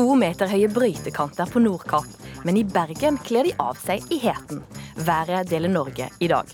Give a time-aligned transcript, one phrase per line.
[0.00, 2.08] To meter høye brøytekanter på Nordkapp,
[2.48, 4.62] men i Bergen kler de av seg i heten.
[5.04, 6.48] Været deler Norge i dag.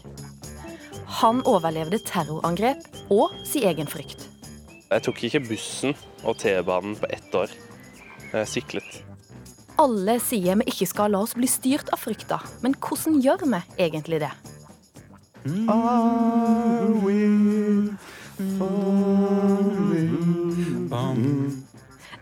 [1.21, 2.83] Han overlevde terrorangrep
[3.15, 4.25] og sin egen frykt.
[4.91, 7.55] Jeg tok ikke bussen og T-banen på ett år.
[8.33, 8.99] Jeg syklet.
[9.79, 13.63] Alle sier vi ikke skal la oss bli styrt av frykta, men hvordan gjør vi
[13.87, 14.35] egentlig det?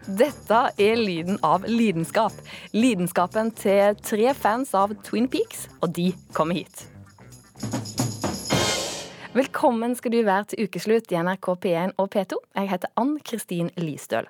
[0.04, 2.34] Dette er lyden av lidenskap.
[2.76, 6.82] Lidenskapen til tre fans av Twin Peaks, og de kommer hit.
[9.32, 12.36] Velkommen skal du være til ukeslutt i NRK P1 og P2.
[12.52, 14.28] Jeg heter Ann Kristin Listøl.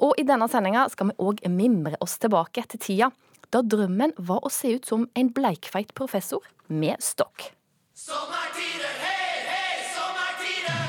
[0.00, 3.10] Og i denne sendinga skal vi òg mimre oss tilbake til tida
[3.52, 6.40] da drømmen var å se ut som en bleikfeit professor
[6.72, 7.52] med stokk.
[7.92, 10.80] Sommertider, hei, hei, sommertider!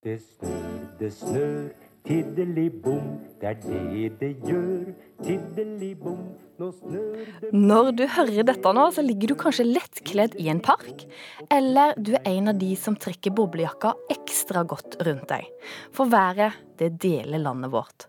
[0.00, 4.92] Det snør, det snør, tiddeli-bom, det er det det gjør,
[5.24, 6.22] tiddeli-bom.
[6.60, 10.60] Nå snør det Når du hører dette nå, så ligger du kanskje lettkledd i en
[10.60, 11.06] park.
[11.52, 15.48] Eller du er en av de som trekker boblejakka ekstra godt rundt deg.
[15.96, 18.08] For været, det deler landet vårt.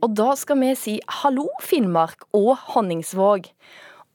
[0.00, 3.50] Og da skal vi si hallo, Finnmark og Honningsvåg.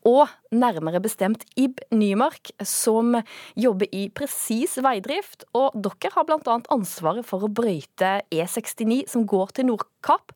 [0.06, 3.16] Og nærmere bestemt Ib Nymark, som
[3.58, 5.48] jobber i Presis veidrift.
[5.58, 6.58] Og dere har bl.a.
[6.74, 10.36] ansvaret for å brøyte E69 som går til Nordkapp.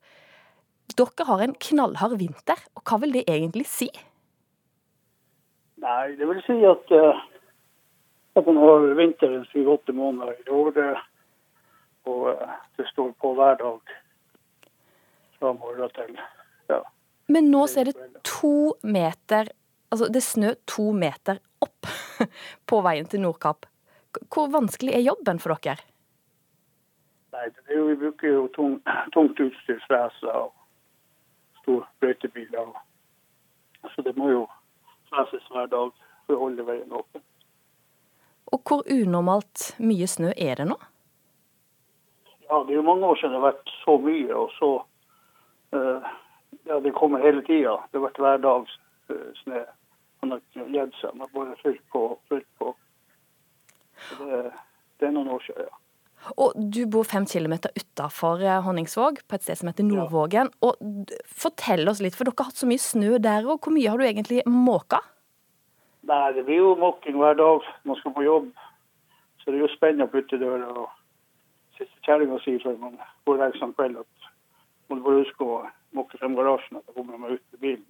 [0.98, 3.92] Dere har en knallhard vinter, og hva vil det egentlig si?
[5.80, 7.22] Nei, det vil si at, eh,
[8.36, 11.06] at man har vinteren syv-åtte måneder i året.
[12.10, 13.94] Og eh, det står på hver dag
[15.38, 16.18] fra morgen til
[16.70, 16.82] ja.
[17.30, 19.54] Men nå så er det to meter
[19.90, 21.90] Altså, det snø to meter opp
[22.70, 23.66] på veien til Nordkapp.
[24.34, 25.82] Hvor vanskelig er jobben for dere?
[27.34, 28.78] Nei, det jo, vi bruker jo tung,
[29.16, 30.54] tungt utstyr, freser og
[31.62, 32.72] stor brøytebiler.
[33.96, 34.46] Så det må jo
[35.10, 35.92] freses hver dag
[36.26, 37.24] for å holde veien åpen.
[38.50, 40.78] Og hvor unormalt mye snø er det nå?
[42.50, 44.72] Ja, det er jo mange år siden det har vært så mye, og så
[45.76, 46.02] Uh,
[46.64, 47.76] Ja, det kommer hele tida.
[47.92, 48.72] Det har vært hver dag
[49.10, 49.64] uh, snø.
[50.22, 51.12] Han har gitt seg.
[51.14, 52.74] Han har bare fylt på og fylt på.
[54.20, 54.42] Det,
[55.00, 55.80] det er noen år siden, ja.
[56.36, 60.52] Og du bor fem kilometer utafor Honningsvåg, på et sted som heter Nordvågen.
[60.66, 63.88] Og fortell oss litt, for dere har hatt så mye snø der, og hvor mye
[63.88, 65.00] har du egentlig måka?
[66.10, 67.66] Nei, det blir jo måking hver dag.
[67.88, 68.50] Man skal på jobb.
[69.40, 70.88] Så det er jo spennende å putte døra og
[71.78, 72.98] siste kjerringa sier før man
[73.28, 74.30] går der sånn kveld at
[74.92, 75.62] man må huske å
[75.96, 76.82] måke frem garasjen.
[76.82, 77.86] At man kommer ut i bilen.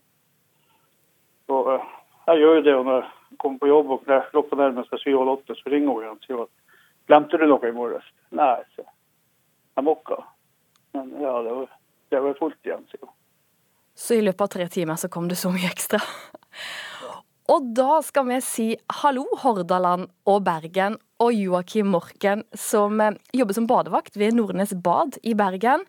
[1.50, 1.88] Og eh,
[2.30, 5.34] jeg gjør jo det når jeg kommer på jobb og klokka nærmer seg syv og
[5.38, 6.52] åtte, så ringer hun igjen og sier at
[7.10, 8.06] glemte du noe i morges?
[8.38, 10.20] Nei, så jeg mokka.
[10.98, 11.72] Men ja, det var,
[12.14, 13.16] det var fullt igjen, sier hun.
[14.00, 16.00] Så i løpet av tre timer så kom det så mye ekstra.
[17.50, 18.68] Og da skal vi si
[19.02, 25.18] hallo, Hordaland og Bergen og Joakim Morken, som eh, jobber som badevakt ved Nordnes bad
[25.26, 25.88] i Bergen.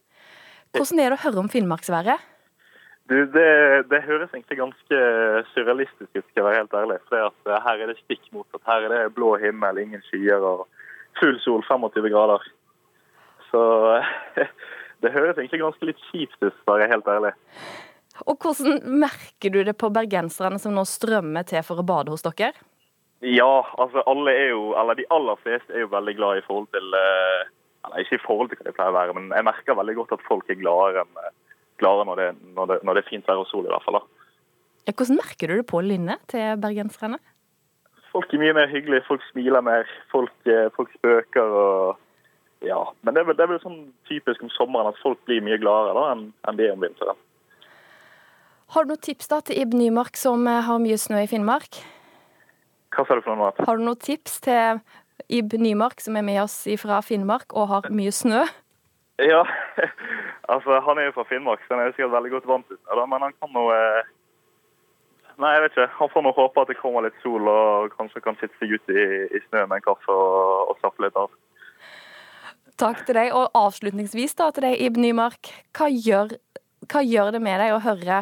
[0.72, 2.29] Hvordan er det å høre om finnmarksværet?
[3.10, 3.46] Det,
[3.90, 4.98] det høres egentlig ganske
[5.50, 6.98] surrealistisk ut, skal jeg være helt ærlig.
[7.08, 8.62] For eh, her er det stikk motsatt.
[8.68, 10.68] Her er det blå himmel, ingen skyer og
[11.18, 12.46] full sol, 25 grader.
[13.50, 13.62] Så
[15.02, 17.34] det høres egentlig ganske litt kjipt ut, for å være helt ærlig.
[18.28, 22.22] Og hvordan merker du det på bergenserne som nå strømmer til for å bade hos
[22.26, 22.52] dere?
[23.26, 26.70] Ja, altså alle er jo, eller de aller fleste er jo veldig glad i forhold
[26.72, 27.50] til eh,
[27.84, 30.14] Eller ikke i forhold til hva de pleier å være, men jeg merker veldig godt
[30.16, 31.36] at folk er gladere, enn,
[31.80, 34.00] gladere når, det, når, det, når det er fint vær og sol, i hvert fall.
[34.00, 34.20] da.
[34.86, 37.18] Ja, hvordan merker du det på lynnet til bergenserne?
[38.10, 42.06] Folk er mye mer hyggelige, folk smiler mer, folk, eh, folk spøker og
[42.60, 42.76] Ja.
[43.00, 45.56] Men det er, vel, det er vel sånn typisk om sommeren at folk blir mye
[45.62, 47.16] gladere da enn enn de er om vinteren.
[48.74, 51.80] Har du noen tips da til Ib Nymark som eh, har mye snø i Finnmark?
[52.92, 53.54] Hva sa du for noe?
[53.56, 54.82] Har du noen tips til
[55.32, 58.44] Ib Nymark som er med oss fra Finnmark og har mye snø?
[59.20, 59.42] Ja,
[60.54, 62.78] altså han er jo fra Finnmark, så han er jo sikkert veldig godt vant til
[62.78, 63.06] det.
[63.12, 64.16] Men han kan nå eh,
[65.40, 65.92] Nei, jeg vet ikke.
[65.96, 68.92] Han får nå håpe at det kommer litt sol og kanskje kan sitte seg ute
[68.92, 71.32] i, i snø med en kaffe og, og slappe litt av.
[72.80, 73.32] Takk til deg.
[73.36, 75.48] Og avslutningsvis da til deg, Ib Nymark.
[75.76, 76.34] Hva gjør,
[76.92, 78.20] hva gjør det med deg å høre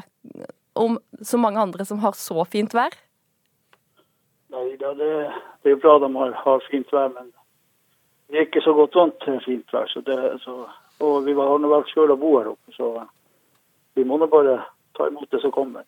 [0.78, 2.94] om så mange andre som har så fint vær?
[4.54, 5.10] Nei, da, det,
[5.62, 7.32] det er jo bra de har, har fint vær, men
[8.31, 9.90] det er ikke så godt vant til fint vær.
[9.92, 10.62] Så det, så,
[10.98, 12.90] og vi har nå valgt sjøl å bo her oppe, så
[13.98, 14.58] vi må nå bare
[14.98, 15.86] ta imot det som kommer.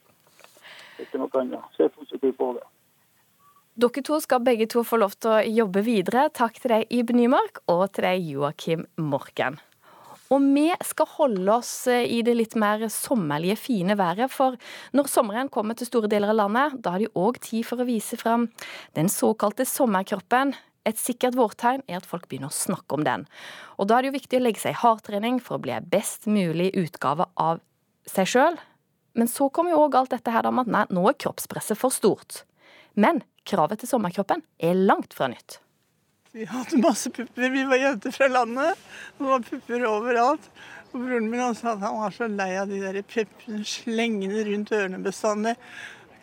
[1.01, 1.65] Ikke noe annet.
[1.77, 2.67] Se positivt på det.
[3.81, 6.29] Dere to skal begge to få lov til å jobbe videre.
[6.37, 9.61] Takk til deg, Ib Nymark, og til deg, Joakim Morken.
[10.31, 14.31] Og vi skal holde oss eh, i det litt mer sommerlige, fine været.
[14.31, 14.55] For
[14.95, 17.89] når sommeren kommer til store deler av landet, da har de òg tid for å
[17.89, 18.47] vise fram
[18.99, 20.55] den såkalte sommerkroppen.
[20.89, 23.27] Et sikkert vårtegn er at folk begynner å snakke om den.
[23.77, 25.89] Og da er det jo viktig å legge seg i hardtrening for å bli en
[25.93, 27.61] best mulig utgave av
[28.09, 28.61] seg sjøl.
[29.19, 31.93] Men så kommer jo òg alt dette her om at nei, nå er kroppspresset for
[31.95, 32.45] stort.
[32.95, 35.61] Men kravet til sommerkroppen er langt fra nytt.
[36.33, 37.51] Vi hadde masse pupper.
[37.51, 38.79] Vi var jenter fra landet.
[39.19, 40.45] Det var pupper overalt.
[40.91, 44.73] Og broren min sa at han var så lei av de der puppene slengende rundt
[44.75, 45.57] ørene bestandig.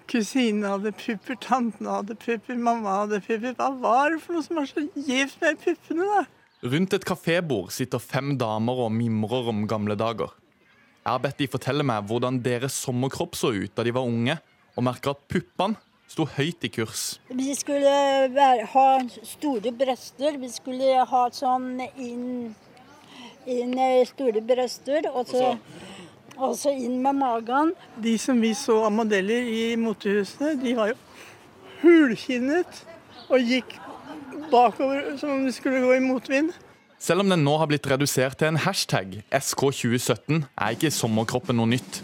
[0.07, 3.55] Kusinen hadde pupper, tanten hadde pupper, mamma hadde pupper.
[3.59, 6.25] Hva var det for noe som var så gjevt med puppene, da?
[6.67, 10.31] Rundt et kafébord sitter fem damer og mimrer om gamle dager.
[11.03, 14.37] Jeg har bedt de fortelle meg hvordan deres sommerkropp så ut da de var unge,
[14.77, 15.77] og merker at puppene
[16.11, 17.03] sto høyt i kurs.
[17.29, 17.91] Vi skulle
[18.33, 18.87] være, ha
[19.27, 20.37] store bryster.
[20.39, 22.55] Vi skulle ha sånn inn,
[23.47, 23.75] inn
[24.09, 25.53] store bryster, og så,
[26.37, 27.73] og så inn med magen.
[28.03, 30.97] De som vi så av modeller i motehusene, de var jo
[31.81, 32.83] hulkinnet
[33.27, 33.75] og gikk
[34.51, 36.53] bakover som om de skulle gå i motvind.
[36.99, 41.69] Selv om den nå har blitt redusert til en hashtag, SK2017, er ikke sommerkroppen noe
[41.75, 42.01] nytt.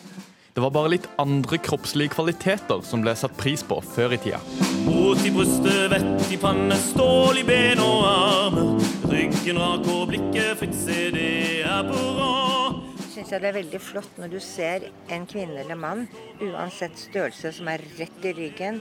[0.53, 4.41] Det var bare litt andre kroppslige kvaliteter som ble satt pris på før i tida.
[4.85, 8.89] Mot i brystet, vett i panne, stål i ben og armer.
[9.09, 12.52] Ryggen rak og blikket fritt, se det er bra.
[13.13, 16.07] Syns jeg det er veldig flott når du ser en kvinne eller mann,
[16.41, 18.79] uansett størrelse, som er rett i ryggen,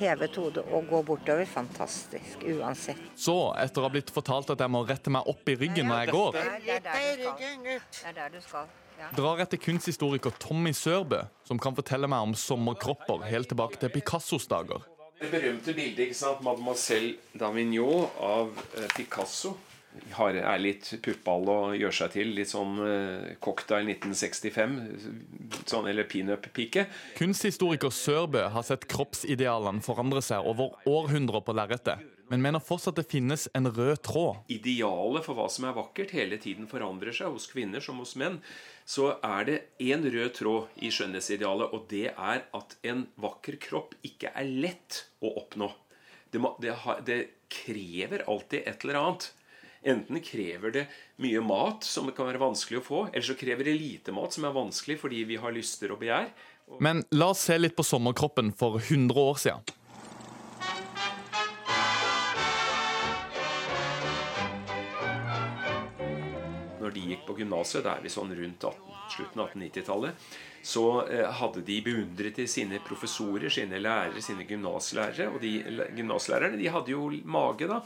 [0.00, 1.46] hevet hodet og gå bortover.
[1.46, 2.42] Fantastisk.
[2.42, 2.98] Uansett.
[3.14, 6.02] Så, etter å ha blitt fortalt at jeg må rette meg opp i ryggen når
[6.02, 7.80] jeg går, Det er der du skal.
[8.02, 8.68] Det der du skal.
[8.98, 9.12] Ja.
[9.14, 13.94] drar jeg til kunsthistoriker Tommy Sørbø, som kan fortelle meg om sommerkropper helt tilbake til
[13.94, 14.82] Picassos dager.
[15.20, 19.54] Det berømte bildet ikke sant, Mademoiselle Davignon av eh, Picasso
[20.18, 22.34] har, er litt puppball og gjør seg til.
[22.36, 22.76] Litt sånn
[23.44, 24.76] cocktail 1965,
[25.68, 26.86] sånn, eller pinup-pike.
[27.18, 33.06] Kunsthistoriker Sørbø har sett kroppsidealene forandre seg over århundrer på lerretet, men mener fortsatt det
[33.08, 34.42] finnes en rød tråd.
[34.52, 38.40] Idealet for hva som er vakkert, hele tiden forandrer seg hos kvinner som hos menn.
[38.88, 43.96] Så er det én rød tråd i skjønnhetsidealet, og det er at en vakker kropp
[44.06, 45.72] ikke er lett å oppnå.
[46.28, 46.74] Det, må, det,
[47.08, 47.18] det
[47.52, 49.30] krever alltid et eller annet.
[49.82, 50.86] Enten krever det
[51.22, 54.48] mye mat, som kan være vanskelig å få, eller så krever det lite mat, som
[54.48, 56.32] er vanskelig fordi vi har lyster og begjær.
[56.82, 59.74] Men la oss se litt på sommerkroppen for 100 år siden.
[66.82, 70.28] Når de gikk på gymnaset, da er vi sånn rundt 18, slutten av 1890-tallet,
[70.68, 75.30] så eh, hadde de beundret til sine professorer, sine lærere, sine gymnaslærere.
[75.32, 75.52] Og de
[75.96, 77.80] gymnaslærerne de hadde jo mage da,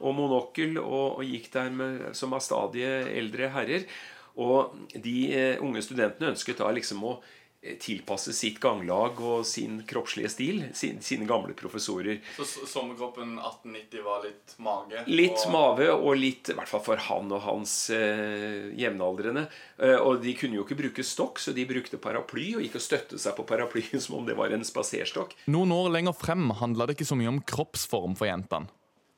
[0.00, 3.88] og monokkel og, og gikk der med, som var stadige eldre herrer.
[4.36, 9.78] Og de eh, unge studentene ønsket da liksom å eh, tilpasse sitt ganglag og sin
[9.88, 10.60] kroppslige stil.
[10.76, 12.20] Sin, sine gamle professorer.
[12.36, 15.06] Så sommerkroppen 1890 var litt mage?
[15.08, 19.46] Litt mave, og litt, i hvert fall for han og hans eh, jevnaldrende.
[19.80, 22.88] Eh, og de kunne jo ikke bruke stokk, så de brukte paraply og gikk og
[22.90, 25.32] støtte seg på paraplyen som om det var en spaserstokk.
[25.48, 28.68] Noen år lenger frem handla det ikke så mye om kroppsform for jentene.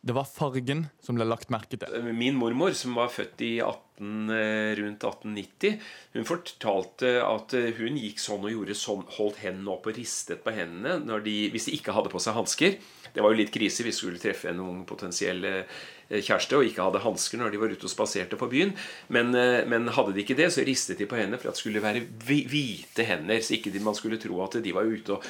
[0.00, 2.05] Det var fargen som ble lagt merke til.
[2.14, 5.81] Min mormor, som var født i 18, eh, rundt 1890,
[6.14, 10.45] hun fortalte at eh, hun gikk sånn og gjorde sånn, holdt hendene opp og ristet
[10.45, 12.78] på hendene de, hvis de ikke hadde på seg hansker.
[13.11, 15.78] Det var jo litt krise hvis vi skulle treffe en ung potensiell eh,
[16.14, 18.76] kjæreste og ikke hadde hansker når de var ute og spaserte på byen.
[19.11, 21.83] Men, men, hadde de ikke det, så ristet de på hendene for at det skulle
[21.83, 23.43] være hvite hender.
[23.43, 25.26] Så ikke man skulle tro at de var ute og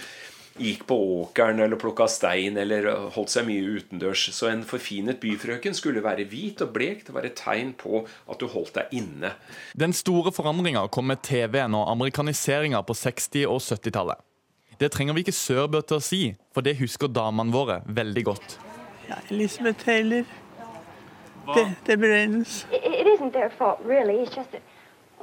[0.61, 4.29] gikk på åkeren eller plukka stein eller holdt seg mye utendørs.
[4.35, 7.05] Så en forfinet byfrøken skulle være hvit og blek.
[7.07, 9.35] Det var et tegn på at du holdt deg inne.
[9.79, 14.25] Den store forandringa kom med TV-en og amerikaniseringa på 60- og 70-tallet.
[14.79, 16.23] Det trenger vi ikke Sørbø til å si,
[16.55, 18.59] for det husker damene våre veldig godt.
[19.09, 20.25] Ja, Elizabeth Taylor.
[21.49, 22.67] Det, det beregnes.
[22.71, 23.09] It, it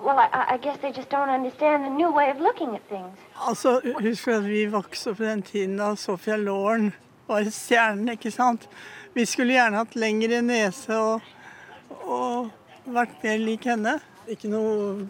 [0.03, 3.17] well, I, I guess they just don't understand the new way of looking at things.
[3.47, 6.93] Altså, Husk at vi vokste opp i den tiden da Sofia Loren
[7.27, 8.67] var stjernen, ikke sant.
[9.15, 11.21] Vi skulle gjerne hatt lengre nese og,
[12.03, 12.51] og
[12.85, 13.97] vært mer lik henne.
[14.25, 15.05] Ikke noe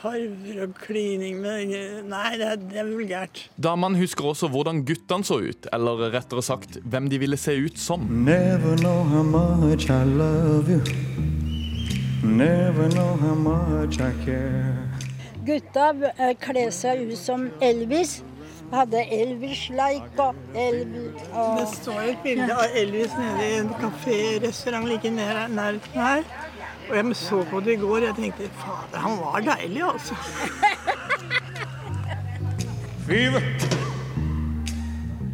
[0.00, 1.68] farver og klining med
[2.08, 3.42] Nei, det er, det er vulgært.
[3.60, 7.76] Damene husker også hvordan guttene så ut, eller rettere sagt hvem de ville se ut
[7.78, 8.08] som.
[8.08, 11.27] Never know how much I love you.
[12.22, 14.88] Never know how much I care.
[15.46, 18.24] Gutta eh, kler seg ut som Elvis.
[18.72, 24.90] Hadde Elvis-like og Elvis og Det står et bilde av Elvis nede i en kafé-restaurant
[24.90, 26.26] like nær nærheten her.
[26.88, 30.14] Og jeg så på det i går, jeg tenkte fader, han var deilig, altså.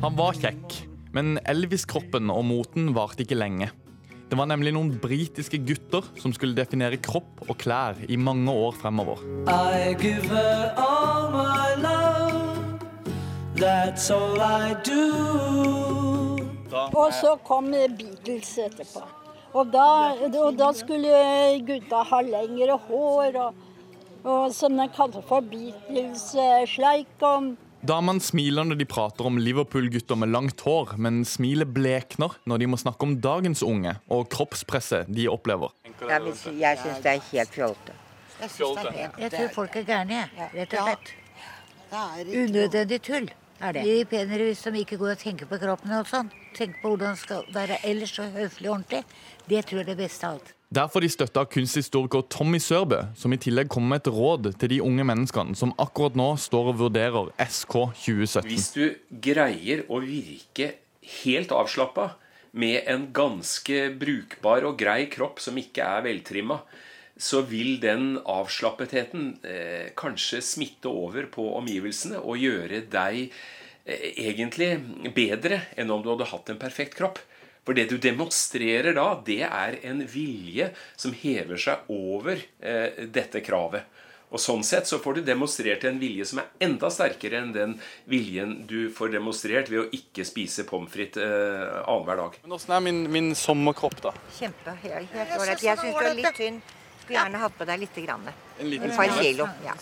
[0.02, 0.76] Han var kjekk,
[1.14, 3.70] men Elvis-kroppen og moten varte ikke lenge.
[4.30, 8.76] Det var nemlig noen britiske gutter som skulle definere kropp og klær i mange år
[8.80, 9.20] fremover.
[9.48, 12.80] I give her all my love.
[13.56, 15.04] That's all I do.
[16.74, 19.04] Og så kom Beatles etterpå.
[19.54, 23.60] Og da, og da skulle gutta ha lengre hår, og,
[24.24, 27.12] og som de kalte for Beatles-sleik.
[27.22, 27.54] og
[27.84, 32.68] Damene smiler når de prater om Liverpool-gutter med langt hår, men smilet blekner når de
[32.72, 35.74] må snakke om dagens unge og kroppspresset de opplever.
[35.84, 37.96] Jeg, vil jeg syns det er helt fjolte.
[38.40, 40.22] Jeg tror folk er gærne.
[40.54, 41.12] Rett og slett.
[42.24, 43.28] Unødvendig tull
[43.60, 43.84] er det.
[43.84, 46.32] De penere hvis de ikke går og tenker på kroppen og sånn.
[46.56, 49.04] Tenker på hvordan det skal være ellers så høflig og ordentlig.
[49.44, 50.54] Det tror jeg er det beste av alt.
[50.74, 54.80] Derfor de støtta kunsthistoriker Tommy Sørbø, som i tillegg kommer med et råd til de
[54.82, 58.48] unge menneskene som akkurat nå står og vurderer SK 2017.
[58.48, 60.72] Hvis du greier å virke
[61.20, 62.08] helt avslappa
[62.58, 66.58] med en ganske brukbar og grei kropp som ikke er veltrimma,
[67.14, 74.72] så vil den avslappetheten eh, kanskje smitte over på omgivelsene og gjøre deg eh, egentlig
[75.14, 77.22] bedre enn om du hadde hatt en perfekt kropp.
[77.64, 83.40] For det du demonstrerer da, det er en vilje som hever seg over eh, dette
[83.44, 83.87] kravet.
[84.35, 87.75] Og Sånn sett så får du demonstrert en vilje som er enda sterkere enn den
[88.11, 92.38] viljen du får demonstrert ved å ikke spise pommes frites eh, annenhver dag.
[92.42, 94.14] Men Åssen er min, min sommerkropp, da?
[94.35, 94.75] Kjempe.
[94.83, 95.62] Helt, ålreit.
[95.62, 96.59] Jeg syns du er litt tynn.
[97.04, 98.02] Skulle gjerne hatt på deg litt.
[98.09, 98.26] Grann.
[98.59, 99.47] En liten Et par kilo.
[99.62, 99.76] Ja.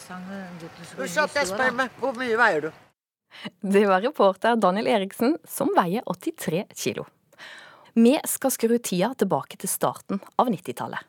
[0.98, 2.70] Husk jeg spør meg, hvor mye veier du?
[3.64, 7.06] Det var reporter Daniel Eriksen, som veier 83 kilo.
[7.94, 11.04] Vi skal skru tida tilbake til starten av 90-tallet.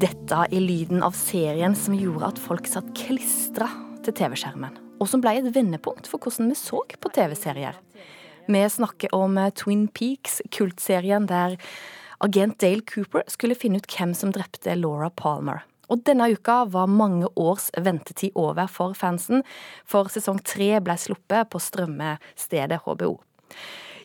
[0.00, 3.68] Dette er lyden av serien som gjorde at folk satt klistra
[4.06, 7.76] til TV-skjermen, og som ble et vendepunkt for hvordan vi så på TV-serier.
[8.48, 11.60] Vi snakker om Twin Peaks, kultserien der
[12.24, 15.60] agent Dale Cooper skulle finne ut hvem som drepte Laura Palmer.
[15.92, 19.44] Og denne uka var mange års ventetid over for fansen,
[19.84, 23.16] for sesong tre ble sluppet på strømmestedet HBO.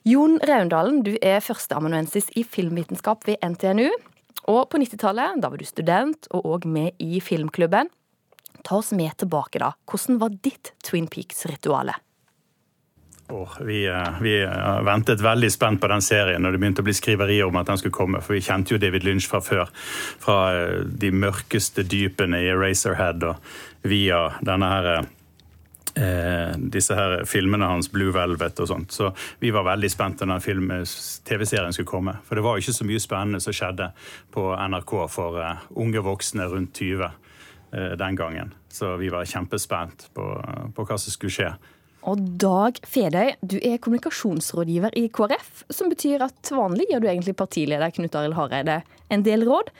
[0.07, 3.89] Jon Raundalen, du er førsteamanuensis i filmvitenskap ved NTNU.
[4.50, 7.91] Og på 90-tallet, da var du student og òg med i filmklubben.
[8.63, 9.74] Ta oss med tilbake, da.
[9.88, 11.95] Hvordan var ditt Twin Peaks-rituale?
[13.59, 16.95] Vi, eh, vi eh, ventet veldig spent på den serien når det begynte å bli
[16.98, 18.24] skriverier om at den skulle komme.
[18.25, 19.69] For vi kjente jo David Lynch fra før.
[20.24, 24.91] Fra eh, de mørkeste dypene i Eraserhead og via denne her
[26.71, 28.93] disse her filmene hans, Blue Velvet og sånt.
[28.95, 29.09] Så
[29.41, 30.45] vi var veldig spent når
[31.27, 32.13] TV-serien skulle komme.
[32.24, 33.89] For det var jo ikke så mye spennende som skjedde
[34.31, 35.41] på NRK for
[35.81, 38.53] unge voksne rundt 20 eh, den gangen.
[38.71, 40.29] Så vi var kjempespent på,
[40.77, 41.51] på hva som skulle skje.
[42.08, 47.36] Og Dag Fedøy, du er kommunikasjonsrådgiver i KrF, som betyr at vanlig gir du egentlig
[47.39, 48.77] partileder Knut Arild Hareide
[49.12, 49.72] en del råd,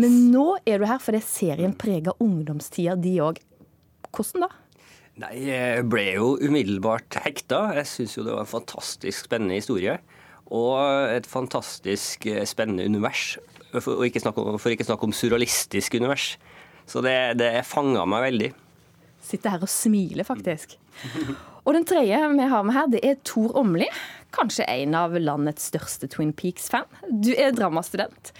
[0.00, 3.38] men nå er du her fordi serien preger ungdomstida di òg.
[4.10, 4.50] Hvordan da?
[5.18, 7.68] Nei, jeg ble jo umiddelbart hekta.
[7.78, 9.98] Jeg syns jo det var en fantastisk spennende historie.
[10.54, 10.78] Og
[11.12, 13.34] et fantastisk eh, spennende univers.
[13.74, 16.36] For ikke snakke om, for ikke snakke om surrealistisk univers.
[16.88, 18.52] Så det, det fanga meg veldig.
[19.28, 20.78] Sitter her og smiler, faktisk.
[21.68, 23.84] Og den tredje vi har med her, det er Tor Åmli.
[24.32, 26.88] Kanskje en av landets største Twin Peaks-fan.
[27.12, 28.32] Du er dramastudent.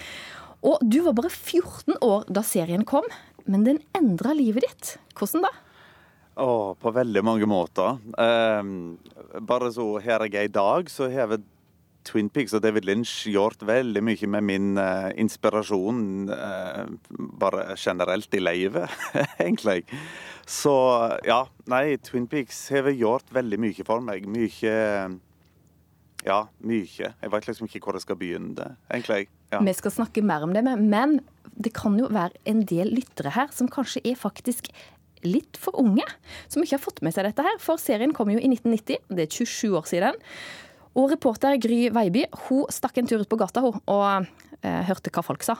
[0.64, 3.04] Og du var bare 14 år da serien kom,
[3.44, 4.94] men den endra livet ditt.
[5.18, 5.52] Hvordan da?
[6.40, 8.00] Åh, på veldig mange måter.
[8.16, 8.96] Ehm,
[9.44, 11.44] bare så her jeg er i dag, så har vel
[12.08, 16.88] Twin Peaks og David Lynch gjort veldig mye med min uh, inspirasjon uh,
[17.40, 18.88] bare generelt i livet,
[19.44, 19.82] egentlig.
[20.48, 20.72] Så
[21.28, 24.28] ja, nei, Twin Peaks har gjort veldig mye for meg.
[24.28, 24.76] Mye
[26.26, 27.10] Ja, mye.
[27.14, 29.28] Jeg vet liksom ikke hvor jeg skal begynne, egentlig.
[29.52, 29.60] Ja.
[29.64, 31.20] Vi skal snakke mer om det, men
[31.58, 34.72] det kan jo være en del lyttere her som kanskje er faktisk
[35.26, 36.04] litt for unge,
[36.48, 37.60] som ikke har fått med seg dette her.
[37.62, 40.24] For serien kom jo i 1990, det er 27 år siden.
[40.96, 44.28] Og reporter Gry Veiby hun stakk en tur ut på gata hun, og
[44.62, 45.58] eh, hørte hva folk sa.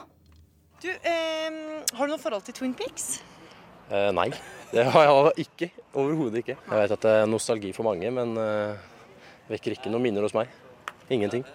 [0.81, 1.59] Du, eh,
[1.93, 3.19] har du noe forhold til Twin Peaks?
[3.89, 4.29] Eh, nei,
[4.71, 5.71] det har jeg ikke.
[5.97, 6.55] Overhodet ikke.
[6.59, 8.89] Jeg vet at det er nostalgi for mange, men eh,
[9.49, 10.51] vekker ikke noen minner hos meg.
[11.09, 11.45] Ingenting.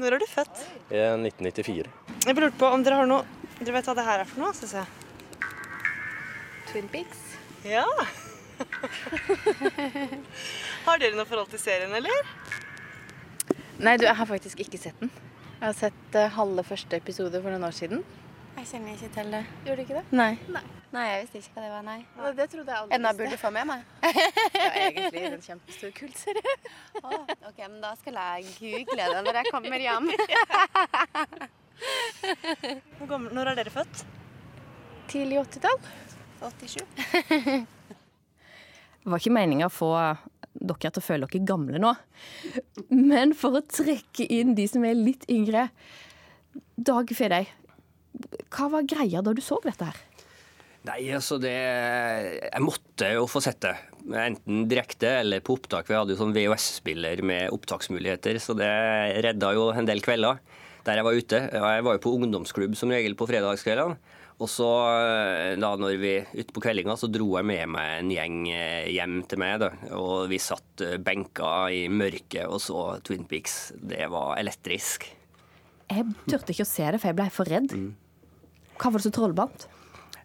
[0.00, 0.64] Når er du født?
[0.90, 1.92] I 1994.
[2.26, 4.54] Jeg lurte på om dere har noe Dere vet hva det her er for noe?
[4.56, 4.86] Synes jeg.
[6.70, 7.18] Twin Peaks.
[7.68, 7.84] Ja.
[10.86, 12.10] Har dere noe forhold til serien, eller?
[13.80, 15.10] Nei, du, jeg har faktisk ikke sett den.
[15.60, 18.04] Jeg har sett uh, halve første episode for noen år siden.
[18.56, 19.44] Jeg kjenner ikke til det.
[19.64, 20.04] Gjorde du ikke det?
[20.16, 20.32] Nei.
[20.90, 22.00] Nei, jeg visste ikke hva det var, nei.
[22.18, 23.80] nei Det trodde jeg aldri Enda burde få med meg.
[24.60, 25.22] Ja, egentlig.
[25.28, 26.54] En kjempestor kultserie.
[27.00, 30.06] oh, ok, men da skal jeg google det når jeg kommer hjem.
[33.32, 33.96] Når er dere født?
[35.08, 35.78] Tidlig 80-tall.
[36.40, 37.79] 87.
[39.00, 39.94] Det var ikke meninga å få
[40.60, 41.94] dere til å føle dere gamle nå.
[42.92, 45.68] Men for å trekke inn de som er litt yngre
[46.80, 47.46] Dag Fedøy,
[48.50, 49.98] hva var greia da du så dette her?
[50.88, 53.74] Nei, altså det Jeg måtte jo få sett det.
[54.16, 55.88] Enten direkte eller på opptak.
[55.90, 58.70] Vi hadde jo sånn VHS-spiller med opptaksmuligheter, så det
[59.26, 60.40] redda jo en del kvelder
[60.86, 61.40] der jeg var ute.
[61.52, 64.00] Jeg var jo på ungdomsklubb som regel på fredagskveldene.
[64.40, 64.66] Og så
[65.60, 69.18] da når vi ute på kveldinga, så dro jeg med meg en gjeng eh, hjem
[69.28, 69.58] til meg.
[69.60, 69.68] da,
[69.98, 73.74] Og vi satt eh, benka i mørket og så Twin Peaks.
[73.76, 75.10] Det var elektrisk.
[75.90, 77.74] Jeg turte ikke å se det, for jeg ble for redd.
[78.80, 79.66] Hva var det så trollbandt?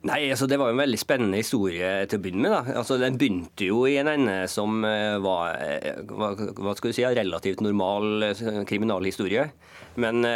[0.05, 2.53] Nei, altså Det var jo en veldig spennende historie til å begynne med.
[2.53, 2.77] da.
[2.81, 7.05] Altså Den begynte jo i en ende som eh, var eh, hva, skal du si,
[7.07, 9.47] en relativt normal eh, kriminalhistorie.
[9.95, 10.27] Men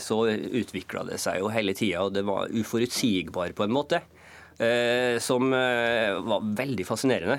[0.00, 3.98] så utvikla det seg jo hele tida, og det var uforutsigbar på en måte.
[5.20, 7.36] Som var veldig fascinerende.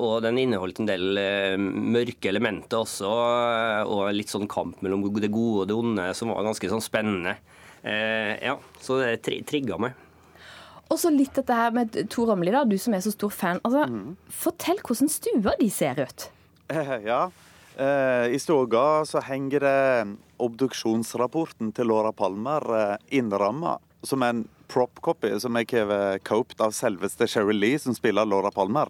[0.00, 1.20] Og den inneholdt en del
[1.60, 3.10] mørke elementer også,
[3.84, 7.36] og litt sånn kamp mellom det gode og det onde som var ganske sånn spennende.
[7.84, 9.92] Ja, Så det tri trigga meg.
[10.92, 13.62] Og så litt dette her med Tor Åmli, da, du som er så stor fan.
[13.64, 13.86] Altså,
[14.42, 16.28] Fortell hvordan stua de ser ut.
[16.68, 17.30] Eh, Ja.
[17.80, 25.38] Eh, I stua så henger det obduksjonsrapporten til Laura Palmer eh, innramma som en prop-copy
[25.40, 28.88] som er har coped av selveste Sherry Lee, som spiller Laura Palmer.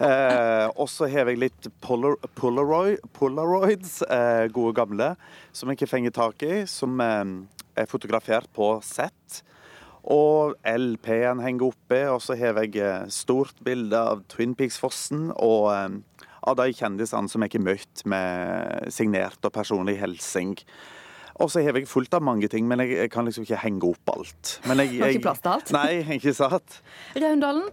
[0.00, 5.10] Eh, og så har jeg litt polar, polaroid, polaroids, eh, gode gamle,
[5.52, 7.24] som jeg ikke fenger tak i, som eh,
[7.76, 9.42] er fotografert på sett.
[10.04, 15.68] Og LP-en henger oppe, og så har jeg eh, stort bilde av Twin Peaks-fossen og
[15.74, 15.98] eh,
[16.48, 20.54] av de kjendisene som jeg har møtt med signert og personlig hilsing.
[21.40, 23.84] Og så har jeg fullt av mange ting, men jeg, jeg kan liksom ikke henge
[23.92, 24.56] opp alt.
[24.68, 25.72] Men jeg, Har ikke plass til alt?
[25.76, 26.80] Nei, ikke sant?
[27.16, 27.68] Raundalen,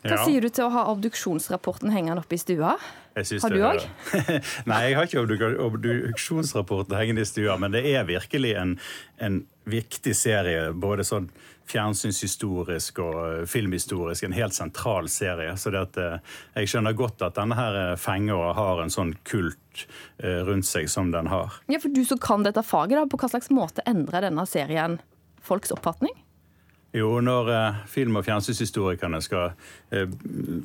[0.00, 0.22] hva Ja.
[0.24, 2.78] sier du til å ha obduksjonsrapporten hengende oppe i stua?
[3.20, 3.82] Jeg Har du òg?
[4.70, 8.78] Nei, jeg har ikke obdu- obduksjonsrapporten hengende i stua, men det er virkelig en,
[9.20, 10.70] en viktig serie.
[10.72, 11.30] Både sånn
[11.70, 14.26] fjernsynshistorisk og eh, filmhistorisk.
[14.26, 15.54] En helt sentral serie.
[15.56, 18.92] Så det at, eh, jeg skjønner godt at denne her eh, fenger og har en
[18.92, 19.56] sånn kult
[20.20, 21.54] rundt seg som den har.
[21.70, 24.98] Ja, for du som kan dette faget, da, på hva slags måte endrer denne serien
[25.46, 26.12] folks oppfatning?
[26.92, 29.52] Jo, når eh, film- og fjernsynshistorikerne skal
[29.94, 30.08] eh,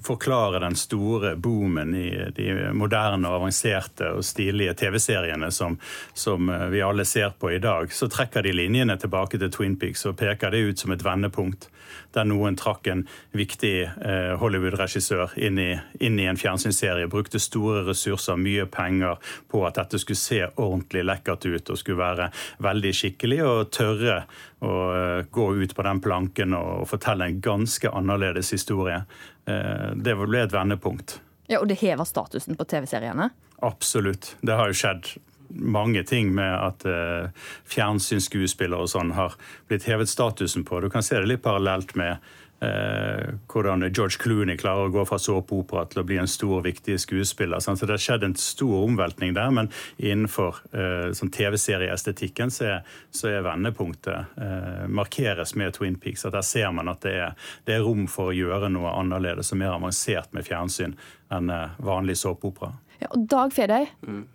[0.03, 5.77] forklare den store boomen i de moderne, avanserte og stilige TV-seriene som,
[6.17, 9.77] som eh, vi alle ser på i dag, så trekker de linjene tilbake til Twin
[9.77, 11.69] Peaks og peker det ut som et vendepunkt.
[12.15, 13.01] Der noen trakk en
[13.35, 19.17] viktig eh, Hollywood-regissør inn, i- inn i en fjernsynsserie, brukte store ressurser, mye penger
[19.51, 22.29] på at dette skulle se ordentlig lekkert ut og skulle være
[22.63, 24.21] veldig skikkelig, og tørre
[24.63, 29.01] å eh, gå ut på den planken og fortelle en ganske annerledes historie.
[29.45, 31.19] Eh, Det ble et vendepunkt.
[31.51, 33.29] Ja, Og det hever statusen på TV-seriene?
[33.61, 34.35] Absolutt.
[34.41, 35.11] Det har jo skjedd
[35.49, 39.37] mange ting med at uh, fjernsynsskuespillere og sånn har
[39.69, 40.81] blitt hevet statusen på.
[40.81, 42.23] Du kan se det litt parallelt med
[42.61, 46.95] eh, hvordan George Clooney klarer å gå fra såpeopera til å bli en stor, viktig
[46.99, 47.59] skuespiller.
[47.59, 47.79] sant?
[47.79, 52.83] Så Det har skjedd en stor omveltning der, men innenfor eh, sånn TV-serieestetikken så, er-
[53.11, 56.25] så er vendepunktet eh, markeres med Twin Peaks.
[56.25, 59.51] at Der ser man at det er, det er rom for å gjøre noe annerledes
[59.51, 60.95] og mer avansert med fjernsyn
[61.33, 61.49] enn
[61.81, 62.73] vanlig såpeopera.
[63.01, 63.87] Ja, og Dag Fedøy,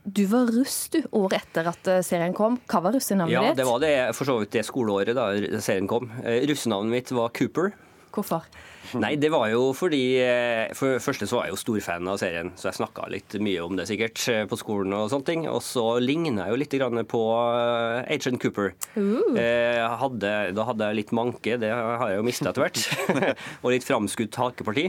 [0.05, 2.59] du var russ du året etter at serien kom.
[2.69, 3.57] Hva var russenavnet Ja, ditt?
[3.57, 5.31] det var det, for så vidt det skoleåret da
[5.65, 6.11] serien kom.
[6.21, 7.73] Russenavnet mitt var Cooper.
[8.11, 8.47] Hvorfor?
[8.99, 12.09] Nei, det var jo fordi eh, For det første så var jeg jo stor fan
[12.11, 15.29] av serien, så jeg snakka litt mye om det sikkert eh, på skolen og sånne
[15.29, 15.47] ting.
[15.51, 18.75] Og så ligna jeg jo litt på eh, Agent Cooper.
[18.97, 19.39] Uh.
[20.01, 22.85] hadde, da hadde jeg litt manke, det har jeg jo mista etter hvert.
[23.63, 24.89] og litt framskutt hakeparti.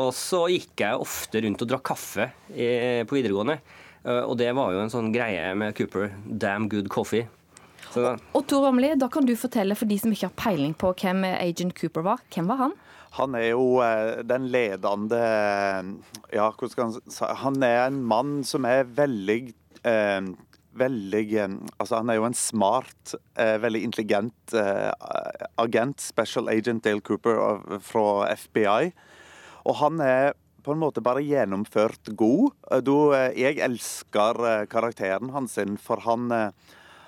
[0.00, 3.60] Og så gikk jeg ofte rundt og drakk kaffe på videregående.
[4.26, 6.10] Og det var jo en sånn greie med Cooper.
[6.26, 7.28] Damn good coffee.
[7.94, 10.90] Da, Og Tor Åmli, da kan du fortelle for de som ikke har peiling på
[10.98, 12.22] hvem Agent Cooper var.
[12.34, 12.74] Hvem var han?
[13.14, 15.20] Han er jo eh, den ledende
[16.34, 19.38] Ja, hvordan skal han si Han er en mann som er veldig
[19.86, 20.30] eh,
[20.74, 24.90] Veldig eh, Altså, han er jo en smart, eh, veldig intelligent eh,
[25.62, 28.90] agent, special agent Dale Cooper av, fra FBI.
[29.70, 30.32] Og han er
[30.64, 32.56] på en måte bare gjennomført god.
[32.72, 35.54] Eh, Du, eh, jeg elsker eh, karakteren hans,
[35.84, 36.48] for han eh,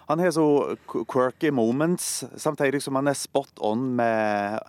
[0.07, 4.61] han har så quirky moments, samtidig som han er spot on med,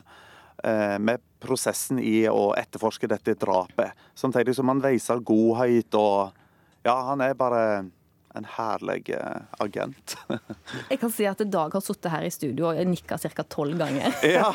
[0.63, 3.93] eh, med prosessen i å etterforske dette drapet.
[4.17, 6.43] Samtidig som han viser godhet og
[6.86, 7.89] Ja, han er bare
[8.38, 10.15] en herlig eh, agent.
[10.91, 13.45] Jeg kan si at Dag har sittet her i studio og nikka ca.
[13.50, 14.13] tolv ganger.
[14.38, 14.52] ja.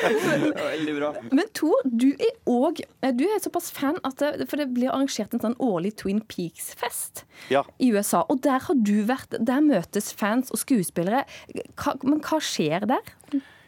[0.00, 1.12] Veldig bra.
[1.30, 2.82] Men Tor, du er òg
[3.16, 7.24] Du er såpass fan at det, For det blir arrangert en sånn årlig Twin Peaks-fest
[7.52, 7.64] ja.
[7.78, 8.24] i USA.
[8.28, 9.36] Og der har du vært.
[9.38, 11.24] Der møtes fans og skuespillere.
[11.80, 13.14] Hva, men hva skjer der?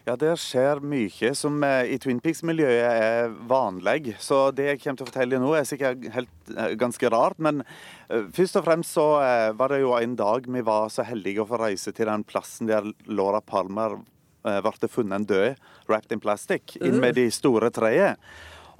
[0.02, 4.16] Ja, det skjer mye som eh, i Twin Peaks-miljøet er vanlig.
[4.18, 7.38] Så det jeg kommer til å fortelle nå, er sikkert helt eh, ganske rart.
[7.38, 9.06] Men eh, først og fremst så
[9.54, 12.70] var det jo en dag vi var så heldige å få reise til den plassen
[12.70, 14.00] der Laura Palmer
[14.42, 18.18] ble funnet død, wrapped in plastic, inn med de store treet.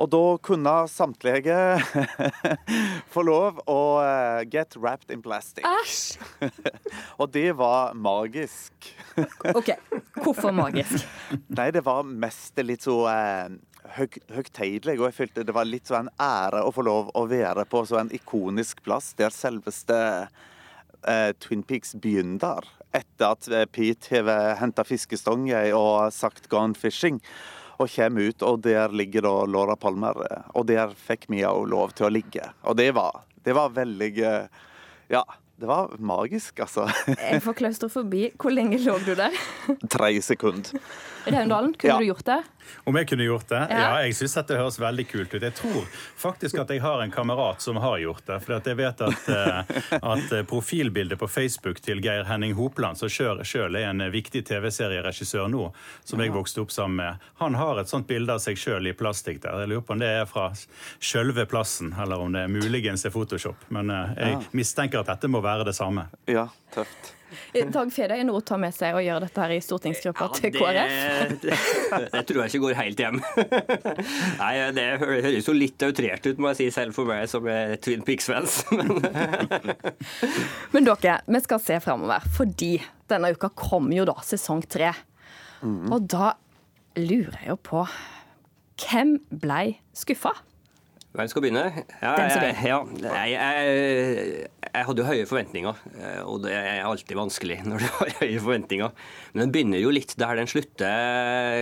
[0.03, 1.57] Og da kunne samtlige
[3.15, 5.63] få lov å eh, get wrapped in plastic.
[5.63, 6.19] Æsj!
[7.21, 8.75] og det var magisk.
[9.59, 9.71] OK,
[10.25, 11.07] hvorfor magisk?
[11.55, 13.55] Nei, det var mest litt så eh,
[13.95, 17.67] høgtidelig, og jeg følte det var litt så en ære å få lov å være
[17.71, 19.99] på så en ikonisk plass der selveste
[21.07, 22.67] eh, Twin Peaks begynner.
[22.91, 27.23] Etter at eh, Pete har henta fiskestonger og sagt 'gone fishing'.
[27.83, 30.19] Og kommer ut, og der ligger da Laura Palmer.
[30.55, 32.45] Og der fikk vi òg lov til å ligge.
[32.69, 34.11] Og det var, det var veldig
[35.11, 35.25] Ja,
[35.59, 36.87] det var magisk, altså.
[37.19, 38.23] Jeg får klaustrofobi.
[38.41, 39.35] Hvor lenge lå du der?
[39.93, 40.79] Tre sekunder.
[41.27, 41.99] Raundalen, kunne Ja.
[42.01, 42.39] du gjort det?
[42.85, 43.61] Om jeg kunne gjort det?
[43.71, 43.89] Ja.
[44.03, 45.43] Jeg syns dette høres veldig kult ut.
[45.43, 45.85] Jeg tror
[46.19, 48.39] faktisk at jeg har en kamerat som har gjort det.
[48.43, 53.13] For jeg vet at, eh, at eh, profilbildet på Facebook til Geir Henning Hopland, som
[53.13, 55.69] sjøl er en viktig TV-serieregissør nå,
[56.05, 58.97] som jeg vokste opp sammen med, han har et sånt bilde av seg sjøl i
[58.97, 59.63] plastikk der.
[59.63, 60.51] Jeg lurer på om det er fra
[60.99, 63.69] sjølve plassen, eller om det muligens er Photoshop.
[63.75, 66.09] Men eh, jeg mistenker at dette må være det samme.
[66.31, 67.15] Ja, tøft.
[67.73, 70.53] Dag Fede er noe å ta med seg og gjøre dette her i stortingsgruppa til
[70.55, 70.93] KrF.
[71.43, 71.59] Det,
[72.15, 73.21] det, tror jeg ikke går helt hjem.
[74.43, 77.47] Nei, Det hø- høres jo litt outrert ut, må jeg si, selv for meg som
[77.51, 78.63] er Twin Peaks-fans.
[80.73, 82.75] Men dere, vi skal se framover, fordi
[83.11, 84.93] denne uka kommer jo da sesong tre.
[85.63, 86.33] Og da
[86.99, 87.85] lurer jeg jo på
[88.83, 90.33] Hvem blei skuffa?
[91.13, 91.63] Hvem skal begynne?
[92.01, 97.19] Ja, jeg, ja, nei, jeg, jeg hadde jo høye forventninger, eh, og det er alltid
[97.19, 98.95] vanskelig når du har høye forventninger.
[99.35, 100.89] Men den begynner jo litt der den slutter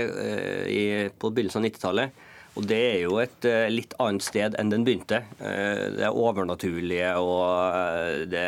[0.07, 2.27] eh, i, på begynnelsen av 90-tallet.
[2.59, 5.23] Og det er jo et eh, litt annet sted enn den begynte.
[5.41, 8.47] Det er overnaturlige og det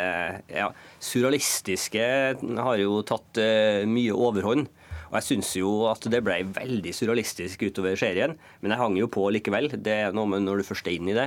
[0.55, 0.71] ja,
[1.03, 2.07] surrealistiske
[2.39, 3.43] har jo tatt
[3.91, 4.71] mye overhånd.
[5.13, 9.11] Og jeg syns jo at det ble veldig surrealistisk utover serien, men jeg hang jo
[9.13, 9.69] på likevel.
[9.77, 11.27] Det er noe med når du først er inn i det.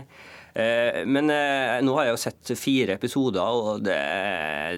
[0.57, 3.99] Eh, Men eh, nå har jeg jo sett fire episoder, og det,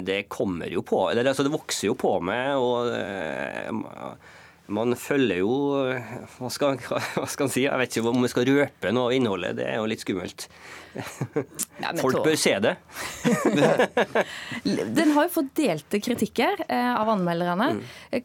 [0.03, 2.57] det kommer jo på det, altså det vokser jo på meg.
[2.59, 3.71] og eh,
[4.67, 5.51] man følger jo
[6.37, 7.63] Hva skal, hva skal man si?
[7.65, 9.55] Jeg vet ikke om vi skal røpe noe av innholdet.
[9.61, 10.47] Det er jo litt skummelt.
[10.97, 12.73] men Folk bør se det.
[14.97, 17.69] Den har jo fått delte kritikker eh, av anmelderne.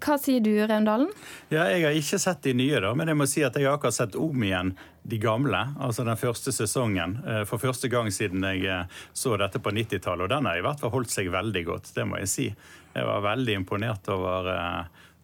[0.03, 1.11] Hva sier du, Raundalen?
[1.53, 3.77] Ja, Jeg har ikke sett de nye, da, men jeg må si at jeg har
[3.79, 5.61] akkurat sett om igjen de gamle.
[5.83, 7.19] Altså den første sesongen.
[7.27, 10.27] eh, For første gang siden jeg eh, så dette på 90-tallet.
[10.27, 12.49] Og den har i hvert fall holdt seg veldig godt, det må jeg si.
[12.93, 14.51] Jeg var veldig imponert over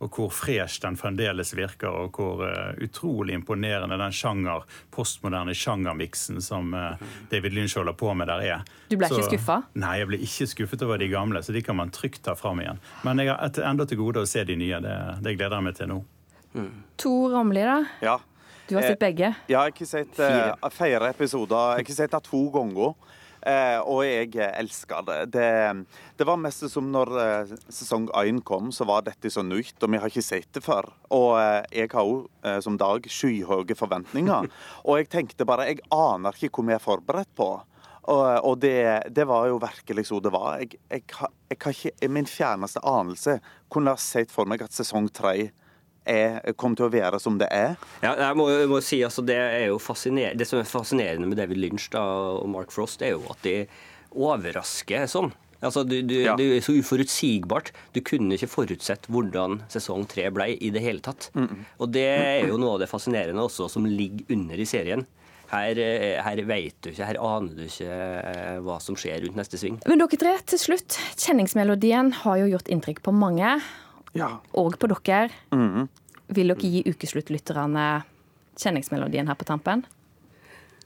[0.01, 4.63] og hvor fresh den fremdeles virker, og hvor eh, utrolig imponerende den sjanger,
[4.95, 7.01] postmoderne sjangermiksen som eh,
[7.33, 8.63] David Lynch holder på med der er.
[8.91, 9.57] Du ble ikke Så- skuffa?
[9.75, 12.63] Nei, jeg ble ikke skuffet over de gamle, så de kan man trygt ta fram
[12.63, 12.79] igjen.
[13.03, 14.79] Men jeg har enda til gode å se de nye.
[14.85, 16.01] Det, det gleder jeg meg til nå.
[16.97, 17.85] Tor Ramli, da?
[18.03, 18.19] Ja.
[18.69, 19.31] Du har sett begge?
[19.49, 21.57] Ja, jeg har ikke sett uh, fire episoder.
[21.57, 22.95] Jeg har ikke sett det to ganger.
[23.49, 25.19] Eh, og jeg elsker det.
[25.33, 25.53] det.
[26.19, 29.93] Det var mest som når eh, sesong én kom, så var dette så nytt, og
[29.93, 30.91] vi har ikke sett det før.
[31.15, 32.29] Og eh, jeg har òg,
[32.65, 34.51] som Dag, skyhøye forventninger.
[34.87, 37.51] og jeg tenkte bare Jeg aner ikke hvor vi er forberedt på.
[38.09, 40.63] Og, det, det var jo virkelig så det var.
[40.63, 41.03] Jeg, jeg,
[41.51, 43.35] jeg har ikke i min fjerneste anelse
[43.69, 45.51] kunne ha sett for meg at sesong tre
[46.09, 47.77] er, kom til å være som det er.
[48.05, 51.41] Ja, jeg må, jeg må si altså, det, er jo det som er fascinerende med
[51.41, 52.05] David Lynch da,
[52.39, 53.61] og Mark Frost, er jo at de
[54.17, 55.33] overrasker sånn.
[55.59, 57.73] Altså, du, du, Det er så uforutsigbart.
[57.95, 61.31] Du kunne ikke forutsett hvordan sesong tre ble i det hele tatt.
[61.83, 65.07] Og det er jo noe av det fascinerende også som ligger under i serien.
[65.49, 69.39] Her, eh, her vet du ikke, her aner du ikke eh, hva som skjer rundt
[69.39, 69.79] neste sving.
[69.89, 70.99] Men dere tre, til slutt.
[71.17, 73.55] Kjenningsmelodien har jo gjort inntrykk på mange.
[74.55, 75.29] Og på dere.
[76.29, 78.03] Vil dere gi ukesluttlytterne
[78.59, 79.85] kjenningsmelodien her på tampen?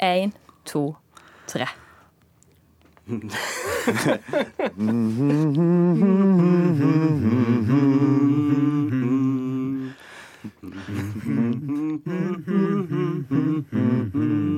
[0.02, 0.32] Én,
[0.64, 0.96] to,
[1.46, 1.66] tre.
[3.08, 3.12] Are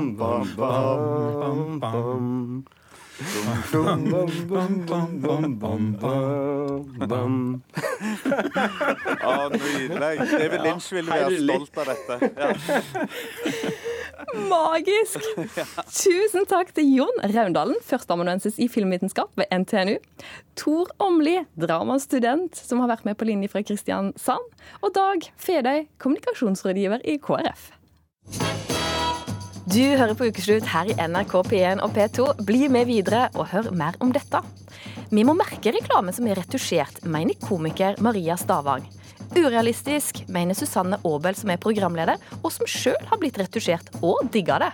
[0.00, 2.64] bum, bam, bam, bam, bam.
[3.72, 7.62] Dum, dum, bum, bum, bum, bum, bum, bum.
[9.20, 10.18] Ja, nydelig.
[10.30, 12.14] David Lynch ville være stolt av dette.
[12.40, 12.48] Ja.
[14.48, 15.20] Magisk!
[16.00, 19.98] Tusen takk til Jon Raundalen, førsteamanuensis i filmvitenskap ved NTNU.
[20.56, 24.48] Tor Åmli, dramastudent som har vært med på linje fra Kristiansand.
[24.80, 27.68] Og Dag Fedøy, kommunikasjonsrådgiver i KrF.
[29.70, 32.24] Du hører på Ukeslutt her i NRK P1 og P2.
[32.42, 34.40] Bli med videre og hør mer om dette.
[35.14, 38.82] Vi må merke reklame som er retusjert, mener komiker Maria Stavang.
[39.36, 44.56] Urealistisk, mener Susanne Aabel, som er programleder, og som sjøl har blitt retusjert og digga
[44.64, 44.70] det.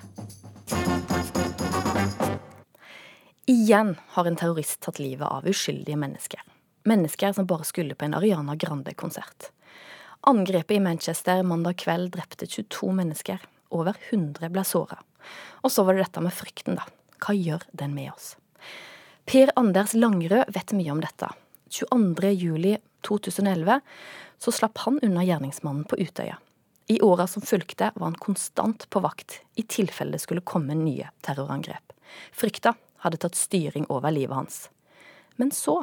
[3.52, 6.40] Igjen har en terrorist tatt livet av uskyldige mennesker.
[6.88, 9.50] Mennesker som bare skulle på en Ariana Grande-konsert.
[10.24, 13.44] Angrepet i Manchester mandag kveld drepte 22 mennesker.
[13.74, 14.98] Over 100 ble såra.
[15.62, 16.86] Og så var det dette med frykten, da.
[17.22, 18.34] Hva gjør den med oss?
[19.26, 21.30] Per Anders Langrød vet mye om dette.
[21.74, 22.30] 22.
[22.30, 22.76] juli
[23.06, 23.80] 2011
[24.38, 26.36] så slapp han unna gjerningsmannen på Utøya.
[26.86, 31.08] I åra som fulgte, var han konstant på vakt i tilfelle det skulle komme nye
[31.26, 31.92] terrorangrep.
[32.32, 34.60] Frykta hadde tatt styring over livet hans.
[35.36, 35.80] Men så,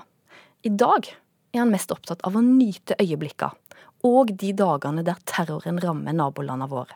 [0.63, 1.09] i dag,
[1.51, 3.51] er han mest opptatt av å nyte øyeblikka
[4.07, 6.95] og de dagene der terroren rammer nabolandene våre.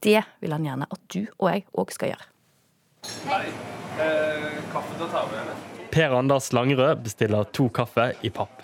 [0.00, 2.28] Det vil han gjerne at du og jeg òg skal gjøre.
[3.26, 3.46] Hei.
[3.98, 5.64] Eh, kaffe til å ta med, eller?
[5.90, 8.62] Per Anders Langerød bestiller to kaffe i papp.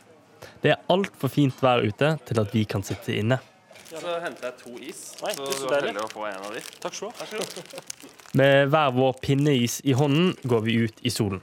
[0.63, 3.41] Det er altfor fint vær ute til at vi kan sitte inne.
[3.89, 5.01] Så henter jeg to is.
[5.23, 6.63] Nei, så du er heldig å få en av de.
[6.83, 7.83] Takk skal du ha.
[8.39, 11.43] Med hver vår pinneis i hånden går vi ut i solen.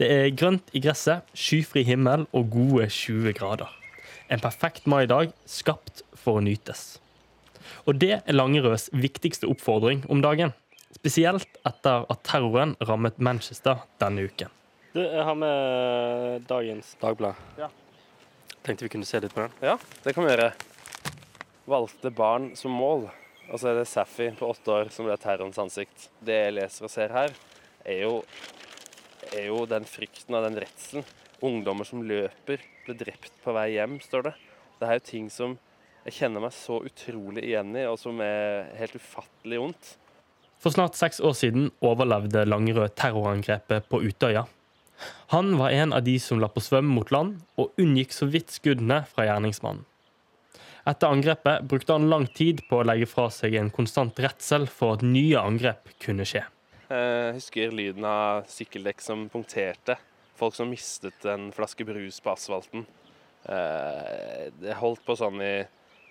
[0.00, 3.72] Det er grønt i gresset, skyfri himmel og gode 20 grader.
[4.32, 6.98] En perfekt maidag skapt for å nytes.
[7.88, 10.50] Og det er Langerøds viktigste oppfordring om dagen.
[10.92, 14.50] Spesielt etter at terroren rammet Manchester denne uken.
[14.92, 17.38] Du, jeg har med dagens Dagblad.
[17.56, 17.70] Ja.
[18.66, 19.54] Tenkte vi kunne se litt på den.
[19.64, 20.50] Ja, det kan vi gjøre.
[21.68, 23.06] Valgte barn som mål.
[23.48, 26.10] Og så er det Safi på åtte år som ble terrorens ansikt.
[26.20, 27.32] Det jeg leser og ser her,
[27.88, 28.18] er jo,
[29.32, 31.08] er jo den frykten og den redselen.
[31.40, 34.34] Ungdommer som løper, ble drept på vei hjem, står det.
[34.76, 35.56] Det er jo ting som
[36.08, 39.90] jeg kjenner meg så utrolig igjen i, og som er helt ufattelig vondt.
[40.58, 44.46] For snart seks år siden overlevde Langerød terrorangrepet på Utøya.
[45.30, 48.50] Han var en av de som la på svømme mot land, og unngikk så vidt
[48.56, 49.84] skuddene fra gjerningsmannen.
[50.88, 54.96] Etter angrepet brukte han lang tid på å legge fra seg en konstant redsel for
[54.96, 56.46] at nye angrep kunne skje.
[56.88, 59.98] Jeg husker lyden av sykkeldekk som punkterte.
[60.38, 62.86] Folk som mistet en flaske brus på asfalten.
[63.44, 65.66] Eh, Det holdt på sånn i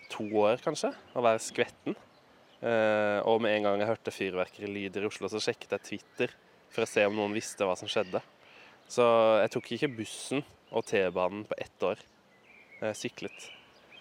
[0.10, 1.96] to år, kanskje, å være skvetten.
[2.62, 6.34] Eh, Og med en gang jeg hørte fyrverkerilyder i Oslo, så sjekket jeg Twitter
[6.74, 8.22] for å se om noen visste hva som skjedde.
[8.90, 9.04] Så
[9.42, 12.00] jeg tok ikke bussen og T-banen på ett år.
[12.82, 13.50] Jeg syklet.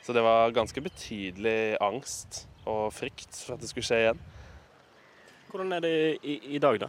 [0.03, 4.21] Så det var ganske betydelig angst og frykt for at det skulle skje igjen.
[5.51, 6.89] Hvordan er det i, i dag, da?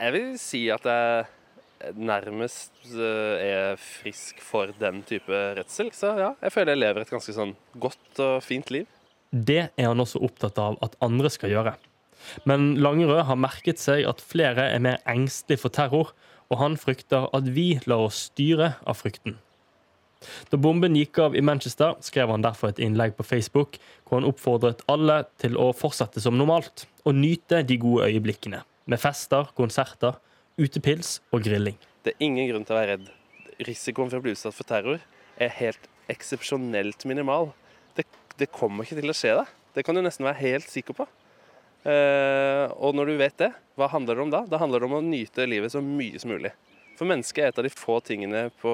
[0.00, 1.26] Jeg vil si at jeg
[1.96, 5.90] nærmest eh, er frisk for den type redsel.
[5.94, 8.88] Så ja, jeg føler jeg lever et ganske sånn godt og fint liv.
[9.34, 11.74] Det er han også opptatt av at andre skal gjøre.
[12.48, 16.14] Men Langerød har merket seg at flere er mer engstelige for terror,
[16.52, 19.38] og han frykter at vi lar oss styre av frykten.
[20.48, 24.28] Da bomben gikk av i Manchester, skrev han derfor et innlegg på Facebook hvor han
[24.28, 30.16] oppfordret alle til å fortsette som normalt og nyte de gode øyeblikkene, med fester, konserter,
[30.60, 31.76] utepils og grilling.
[32.04, 33.10] Det er ingen grunn til å være redd.
[33.66, 35.02] Risikoen for å bli utsatt for terror
[35.40, 37.50] er helt eksepsjonelt minimal.
[37.96, 38.06] Det,
[38.38, 39.52] det kommer ikke til å skje deg.
[39.74, 41.06] Det kan du nesten være helt sikker på.
[41.84, 44.44] Eh, og når du vet det, hva handler det om da?
[44.48, 46.54] Da handler det om å nyte livet så mye som mulig.
[46.94, 48.72] For mennesket er et av de få tingene på,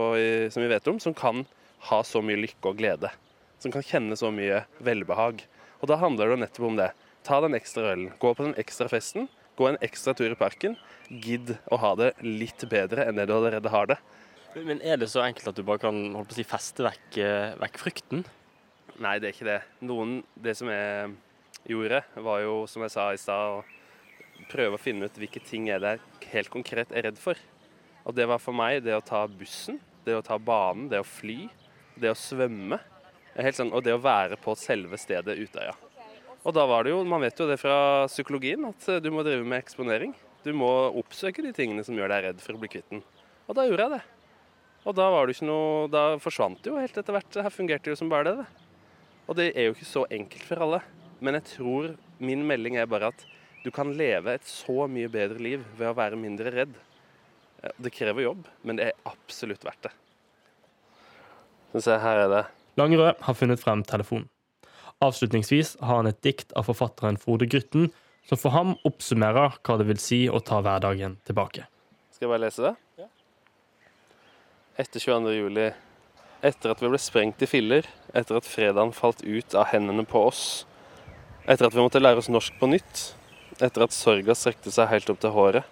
[0.52, 1.46] som vi vet om, som kan
[1.88, 3.08] ha så mye lykke og glede.
[3.62, 5.40] Som kan kjenne så mye velbehag.
[5.80, 6.90] Og da handler det nettopp om det.
[7.24, 10.76] Ta den ekstra ølen, gå på den ekstra festen, gå en ekstra tur i parken.
[11.08, 13.98] Gidd å ha det litt bedre enn det du allerede har det.
[14.56, 17.18] Men er det så enkelt at du bare kan holdt på å si, feste vekk,
[17.22, 18.24] eh, vekk frykten?
[19.00, 19.60] Nei, det er ikke det.
[19.86, 21.12] Noen, det som jeg
[21.70, 25.68] gjorde, var jo, som jeg sa i stad, å prøve å finne ut hvilke ting
[25.70, 27.38] jeg er helt konkret er redd for.
[28.04, 31.06] Og det var for meg det å ta bussen, det å ta banen, det å
[31.06, 31.44] fly,
[32.00, 32.80] det å svømme.
[33.36, 35.76] Helt sånn, og det å være på selve stedet Utøya.
[36.46, 39.24] Og da var det jo, man vet jo det fra psykologien, at eh, du må
[39.26, 40.14] drive med eksponering.
[40.44, 43.02] Du må oppsøke de tingene som gjør deg redd for å bli kvitt den.
[43.50, 44.02] Og da gjorde jeg det.
[44.88, 47.36] Og da var det ikke noe Da forsvant det jo helt etter hvert.
[47.44, 48.44] Her fungerte det jo som bare det.
[48.46, 48.68] det.
[49.28, 50.80] Og det er jo ikke så enkelt for alle.
[51.20, 51.90] Men jeg tror
[52.24, 53.26] min melding er bare at
[53.60, 56.72] du kan leve et så mye bedre liv ved å være mindre redd.
[57.60, 59.92] Eh, Det krever jobb, men det er absolutt verdt det.
[61.68, 62.44] Skal vi se, her er det.
[62.80, 64.30] Langerød har funnet frem telefonen.
[65.00, 67.88] Avslutningsvis har han et dikt av forfatteren Frode Grytten,
[68.28, 71.64] som for ham oppsummerer hva det vil si å ta hverdagen tilbake.
[72.12, 73.06] Skal jeg bare lese det?
[74.80, 75.32] Etter 22.
[75.38, 75.70] juli.
[76.44, 80.22] Etter at vi ble sprengt i filler, etter at fredagen falt ut av hendene på
[80.28, 80.44] oss,
[81.44, 83.02] etter at vi måtte lære oss norsk på nytt,
[83.60, 85.64] etter at sorga strekte seg helt opp til håret,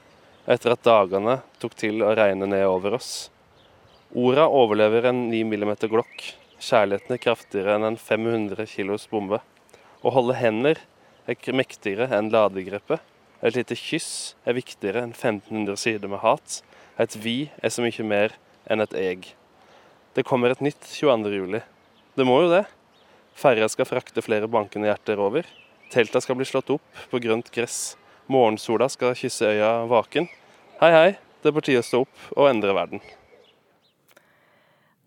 [0.48, 3.28] etter at dagene tok til å regne ned over oss.
[4.16, 6.30] Orda overlever en 9 mm glokk.
[6.58, 9.38] Kjærligheten er kraftigere enn en 500 kilos bombe.
[10.02, 10.80] Å holde hender
[11.30, 12.98] er mektigere enn ladegrepet.
[13.46, 16.58] Et lite kyss er viktigere enn 1500 sider med hat.
[16.98, 18.34] Et vi er så mye mer
[18.66, 19.28] enn et eg.
[20.18, 21.30] Det kommer et nytt 22.
[21.36, 21.62] juli.
[22.18, 22.64] Det må jo det.
[23.38, 25.46] Ferja skal frakte flere bankende hjerter over.
[25.94, 27.94] Telta skal bli slått opp på grønt gress.
[28.26, 30.26] Morgensola skal kysse øya vaken.
[30.82, 33.06] Hei, hei, det er på tide å stå opp og endre verden.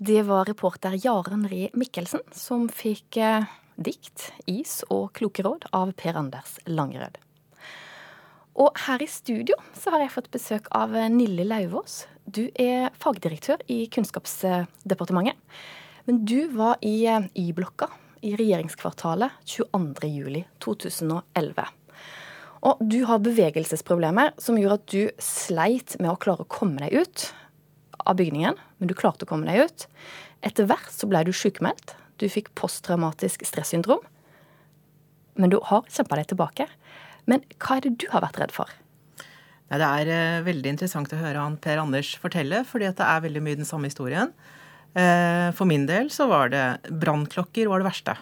[0.04, 3.44] Det var reporter Jaren Ree Mikkelsen som fikk eh,
[3.78, 7.22] dikt, is og kloke råd av Per Anders Langerød.
[8.66, 12.10] Og her i studio så har jeg fått besøk av Nille Lauvås.
[12.26, 15.38] Du er fagdirektør i Kunnskapsdepartementet.
[16.10, 17.86] Men du var i eh, Y-blokka
[18.26, 21.62] i regjeringskvartalet 22.07.2011.
[22.72, 27.06] Og du har bevegelsesproblemer som gjorde at du sleit med å klare å komme deg
[27.06, 27.30] ut
[28.06, 29.88] av bygningen, men du klarte å komme deg ut.
[30.46, 31.96] Etter hvert så ble du sykemeldt.
[32.22, 34.04] Du fikk posttraumatisk stressyndrom.
[35.40, 36.68] Men du har kjempa deg tilbake.
[37.30, 38.72] Men hva er det du har vært redd for?
[39.72, 43.24] Nei, det er eh, veldig interessant å høre han Per Anders fortelle, fordi det er
[43.24, 44.34] veldig mye den samme historien.
[44.92, 48.18] Eh, for min del så var det brannklokker var det verste.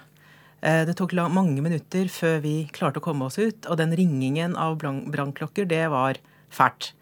[0.61, 4.55] Eh, det tok mange minutter før vi klarte å komme oss ut, og den ringingen
[4.55, 6.21] av brann- brannklokker, det var
[6.53, 6.93] fælt.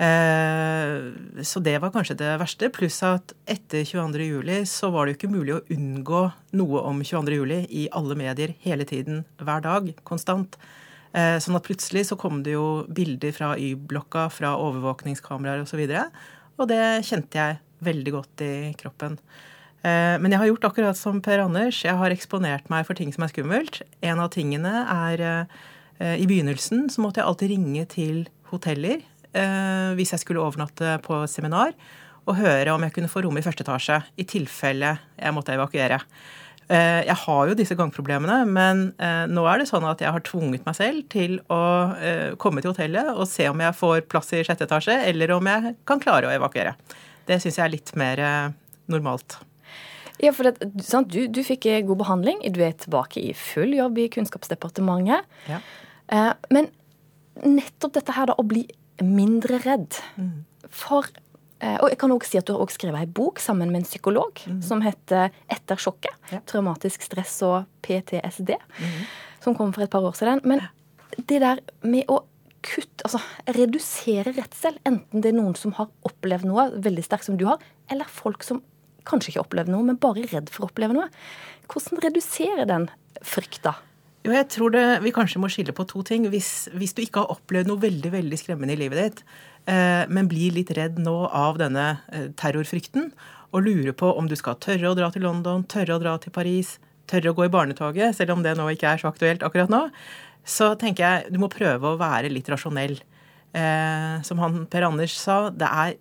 [0.00, 2.70] Eh, Så det var kanskje det verste.
[2.72, 4.24] Pluss at etter 22.
[4.24, 6.22] juli så var det jo ikke mulig å unngå
[6.58, 7.36] noe om 22.
[7.36, 10.56] juli i alle medier hele tiden, hver dag, konstant.
[11.12, 15.82] Eh, Sånn at plutselig så kom det jo bilder fra Y-blokka, fra overvåkningskameraer osv.
[15.84, 19.18] Og, så og det kjente jeg veldig godt i kroppen.
[19.84, 21.82] Eh, Men jeg har gjort akkurat som Per Anders.
[21.84, 23.82] Jeg har eksponert meg for ting som er skummelt.
[24.00, 25.46] En av tingene er
[26.02, 29.02] I begynnelsen så måtte jeg alltid ringe til hoteller
[29.32, 31.72] hvis jeg skulle overnatte på seminar,
[32.28, 35.96] og høre om jeg kunne få rom i første etasje i tilfelle jeg måtte evakuere.
[36.68, 40.22] Eh, Jeg har jo disse gangproblemene, men eh, nå er det sånn at jeg har
[40.22, 41.58] tvunget meg selv til å
[41.98, 45.48] eh, komme til hotellet og se om jeg får plass i sjette etasje, eller om
[45.50, 46.76] jeg kan klare å evakuere.
[47.26, 48.52] Det syns jeg er litt mer eh,
[48.92, 49.40] normalt.
[50.22, 52.44] Ja, for det, sant, du, du fikk eh, god behandling.
[52.54, 55.26] Du er tilbake i full jobb i Kunnskapsdepartementet.
[55.50, 55.58] Ja.
[56.14, 56.70] Eh, Men
[57.42, 58.62] nettopp dette her da, å bli
[59.00, 59.96] mindre redd
[60.68, 61.06] For
[61.60, 63.82] eh, Og jeg kan også si at du har også skrevet ei bok sammen med
[63.82, 66.42] en psykolog som heter 'Etter sjokket'.
[66.46, 68.56] Traumatisk stress og PTSD.
[69.40, 70.40] Som kom for et par år siden.
[70.44, 70.60] Men
[71.28, 72.22] det der med å
[72.62, 77.36] kutte, altså redusere redsel, enten det er noen som har opplevd noe veldig sterkt som
[77.36, 77.58] du har,
[77.90, 78.62] eller folk som
[79.04, 81.08] kanskje ikke har opplevd noe, men bare er redd for å oppleve noe.
[81.66, 82.88] Hvordan redusere den
[83.26, 83.74] frykta?
[84.22, 86.28] Jo, jeg tror det, Vi kanskje må skille på to ting.
[86.30, 89.22] Hvis, hvis du ikke har opplevd noe veldig veldig skremmende i livet ditt,
[89.66, 93.10] eh, men blir litt redd nå av denne eh, terrorfrykten,
[93.52, 96.32] og lurer på om du skal tørre å dra til London, tørre å dra til
[96.32, 96.76] Paris,
[97.10, 99.82] tørre å gå i barnetoget, selv om det nå ikke er så aktuelt akkurat nå,
[100.46, 102.96] så tenker jeg du må prøve å være litt rasjonell.
[103.52, 105.98] Eh, som han Per Anders sa, det er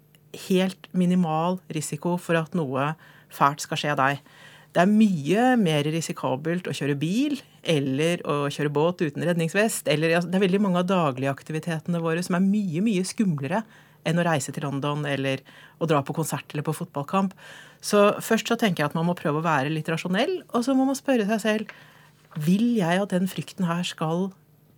[0.48, 2.94] helt minimal risiko for at noe
[3.34, 4.22] fælt skal skje deg.
[4.72, 7.38] Det er mye mer risikabelt å kjøre bil
[7.74, 9.90] eller å kjøre båt uten redningsvest.
[9.92, 13.66] Eller, det er veldig mange av dagligaktivitetene våre som er mye, mye skumlere
[14.08, 15.44] enn å reise til London eller
[15.78, 17.36] å dra på konsert eller på fotballkamp.
[17.84, 20.76] Så først så tenker jeg at man må prøve å være litt rasjonell, og så
[20.78, 21.76] må man spørre seg selv
[22.40, 24.30] vil jeg at den frykten her skal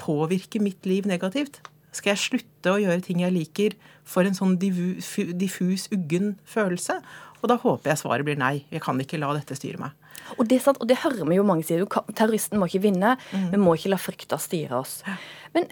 [0.01, 1.61] påvirke mitt liv negativt?
[1.93, 3.75] Skal jeg slutte å gjøre ting jeg liker
[4.09, 6.97] for en sånn diffus, uggen følelse?
[7.43, 8.63] Og da håper jeg svaret blir nei.
[8.71, 9.95] Jeg kan ikke la dette styre meg.
[10.37, 11.83] Og det, sant, og det hører vi jo mange sier.
[12.15, 13.17] Terroristen må ikke vinne.
[13.33, 13.49] Mm.
[13.51, 15.01] Vi må ikke la frykta styre oss.
[15.53, 15.67] Men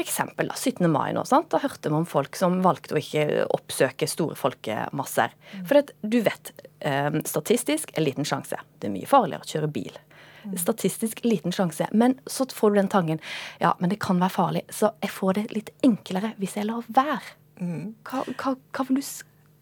[0.00, 0.88] eksempel 17.
[0.90, 1.50] mai nå, sant?
[1.52, 5.36] da hørte vi om folk som valgte å ikke oppsøke store folkemasser.
[5.52, 5.66] Mm.
[5.68, 8.56] For at du vet, eh, statistisk en liten sjanse.
[8.80, 10.00] Det er mye farligere å kjøre bil.
[10.42, 10.56] Mm.
[10.58, 11.86] Statistisk liten sjanse.
[11.92, 13.20] Men så får du den tangen.
[13.60, 16.88] ja, men det kan være farlig, så jeg får det litt enklere hvis jeg lar
[16.88, 17.36] være.
[17.62, 19.04] Hva, hva, hva vil du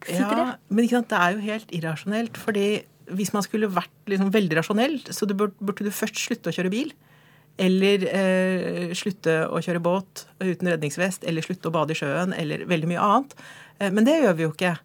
[0.07, 0.57] s- ja, det?
[0.69, 2.37] Men ikke sant, det er jo helt irrasjonelt.
[2.37, 2.65] fordi
[3.11, 6.55] hvis man skulle vært liksom veldig rasjonell, så du burde, burde du først slutte å
[6.55, 6.93] kjøre bil.
[7.59, 12.63] Eller eh, slutte å kjøre båt uten redningsvest, eller slutte å bade i sjøen, eller
[12.65, 13.35] veldig mye annet.
[13.79, 14.77] Eh, men det gjør vi jo ikke.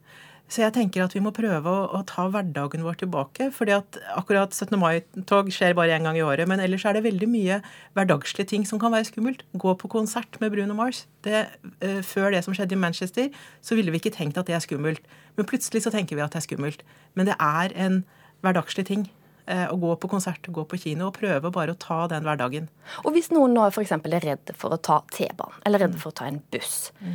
[0.48, 3.48] Så jeg tenker at vi må prøve å, å ta hverdagen vår tilbake.
[3.50, 4.78] fordi at akkurat 17.
[4.78, 6.46] mai-tog skjer bare én gang i året.
[6.46, 7.56] Men ellers er det veldig mye
[7.98, 9.42] hverdagslige ting som kan være skummelt.
[9.58, 11.06] Gå på konsert med Bruno Mars.
[11.26, 11.46] Det,
[11.80, 13.28] eh, før det som skjedde i Manchester,
[13.60, 15.02] så ville vi ikke tenkt at det er skummelt.
[15.36, 16.86] Men plutselig så tenker vi at det er skummelt.
[17.16, 18.04] Men det er en
[18.42, 19.08] hverdagslig ting.
[19.48, 22.64] eh, Å gå på konsert, gå på kino og prøve bare å ta den hverdagen.
[23.04, 23.92] Og hvis noen nå f.eks.
[23.92, 26.90] er redd for å ta T-banen, eller redd for å ta en buss.
[27.02, 27.14] eh,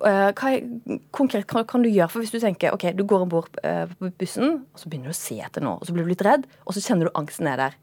[0.00, 0.66] Hva er,
[1.14, 2.10] konkret hva kan du gjøre?
[2.12, 5.14] For Hvis du tenker ok, du går om bord på bussen, og så begynner du
[5.14, 7.48] å se etter noe, og så blir du litt redd, og så kjenner du angsten
[7.50, 7.76] er der.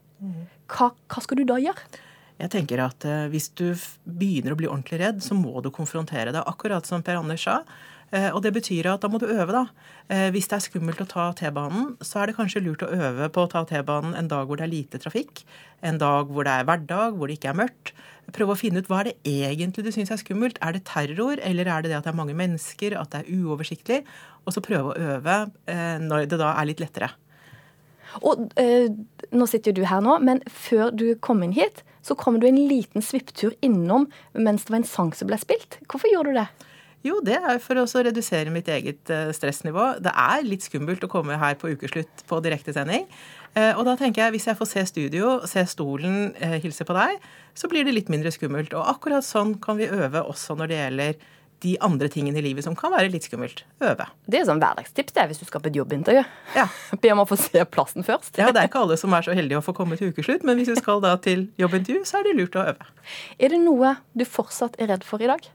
[0.70, 2.02] Hva, hva skal du da gjøre?
[2.42, 3.68] Jeg tenker at eh, Hvis du
[4.04, 6.42] begynner å bli ordentlig redd, så må du konfrontere deg.
[6.48, 7.60] Akkurat som Per Anders sa.
[8.12, 9.66] Eh, Og det betyr at da må du øve, da.
[10.08, 13.28] Eh, Hvis det er skummelt å ta T-banen, så er det kanskje lurt å øve
[13.32, 15.44] på å ta T-banen en dag hvor det er lite trafikk.
[15.82, 17.92] En dag hvor det er hverdag, hvor det ikke er mørkt.
[18.32, 20.60] Prøve å finne ut hva er det egentlig du syns er skummelt.
[20.62, 23.32] Er det terror, eller er det det at det er mange mennesker, at det er
[23.32, 24.02] uoversiktlig?
[24.46, 27.10] Og så prøve å øve eh, når det da er litt lettere.
[28.20, 28.88] Og øh,
[29.32, 32.46] Nå sitter jo du her nå, men før du kom inn hit, så kom du
[32.46, 34.04] en liten svipptur innom
[34.34, 35.78] mens det var en sang som ble spilt.
[35.88, 36.48] Hvorfor gjorde du det?
[37.02, 39.96] Jo, det er for å redusere mitt eget eh, stressnivå.
[40.04, 43.08] Det er litt skummelt å komme her på ukeslutt på direktesending.
[43.54, 46.94] Eh, Og da tenker jeg, hvis jeg får se studio, se stolen, eh, hilse på
[46.94, 47.18] deg,
[47.58, 48.72] så blir det litt mindre skummelt.
[48.78, 51.14] Og akkurat sånn kan vi øve også når det gjelder
[51.62, 53.60] de andre tingene i livet som kan være litt skummelt.
[53.82, 54.06] Øve.
[54.26, 56.22] Det er sånn hverdagstips det er hvis du skal på et jobbintervju.
[56.58, 56.64] Ja.
[57.02, 58.34] Be om å få se plassen først.
[58.38, 60.58] Ja, det er ikke alle som er så heldige å få komme til ukeslutt, men
[60.58, 62.88] hvis du skal da til jobbintervju, så er det lurt å øve.
[63.38, 65.46] Er det noe du fortsatt er redd for i dag?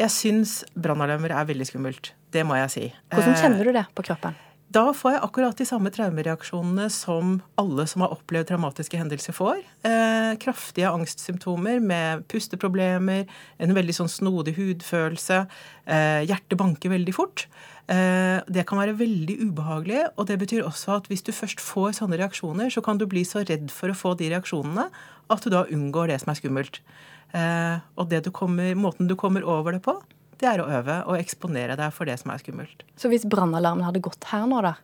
[0.00, 2.12] Jeg syns brannalarmer er veldig skummelt.
[2.34, 2.88] Det må jeg si.
[3.12, 4.34] Hvordan Eh, kjenner du det på kroppen?
[4.74, 9.60] Da får jeg akkurat de samme traumereaksjonene som alle som har opplevd traumatiske hendelser får.
[9.86, 13.28] Eh, kraftige angstsymptomer med pusteproblemer,
[13.60, 15.46] en veldig sånn snodig hudfølelse.
[15.86, 17.46] Eh, hjertet banker veldig fort.
[17.86, 22.00] Eh, det kan være veldig ubehagelig, og det betyr også at hvis du først får
[22.00, 24.90] sånne reaksjoner, så kan du bli så redd for å få de reaksjonene
[25.30, 26.80] at du da unngår det som er skummelt.
[27.34, 29.96] Eh, og det du kommer, måten du kommer over det på,
[30.38, 32.84] det er å øve og eksponere deg for det som er skummelt.
[33.00, 34.76] Så hvis brannalarmen hadde gått her nå, da,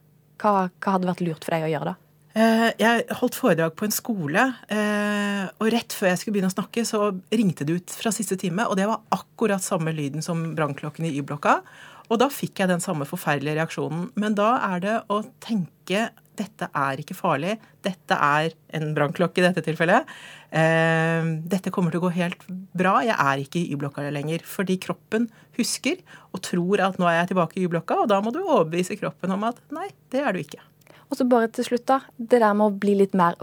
[0.42, 1.98] hva, hva hadde vært lurt for deg å gjøre da?
[2.30, 6.56] Eh, Jeg holdt foredrag på en skole, eh, og rett før jeg skulle begynne å
[6.56, 10.52] snakke, så ringte det ut fra siste time, og det var akkurat samme lyden som
[10.58, 11.60] brannklokken i Y-blokka.
[12.10, 14.08] Og da fikk jeg den samme forferdelige reaksjonen.
[14.18, 16.08] Men da er det å tenke
[16.40, 20.08] dette er ikke farlig, dette er en brannklokke i dette tilfellet.
[20.50, 22.42] Eh, dette kommer til å gå helt
[22.76, 24.42] bra, jeg er ikke i Y-blokka lenger.
[24.46, 25.28] Fordi kroppen
[25.58, 26.00] husker
[26.34, 29.36] og tror at nå er jeg tilbake i Y-blokka, og da må du overbevise kroppen
[29.36, 30.62] om at nei, det er du ikke.
[31.10, 32.00] Og så bare til slutt, da.
[32.16, 33.38] Det der med å bli litt mer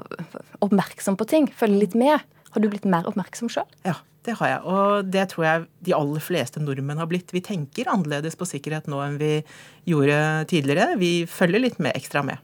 [0.64, 1.50] oppmerksom på ting.
[1.52, 2.24] Følge litt med.
[2.54, 3.68] Har du blitt mer oppmerksom sjøl?
[3.84, 4.62] Ja, det har jeg.
[4.72, 7.34] Og det tror jeg de aller fleste nordmenn har blitt.
[7.36, 9.34] Vi tenker annerledes på sikkerhet nå enn vi
[9.92, 10.96] gjorde tidligere.
[11.02, 12.40] Vi følger litt med ekstra med.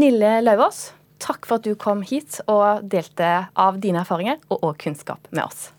[0.00, 0.86] Nille Lauvås,
[1.22, 5.44] takk for at du kom hit og delte av dine erfaringer og og kunnskap med
[5.46, 5.70] oss.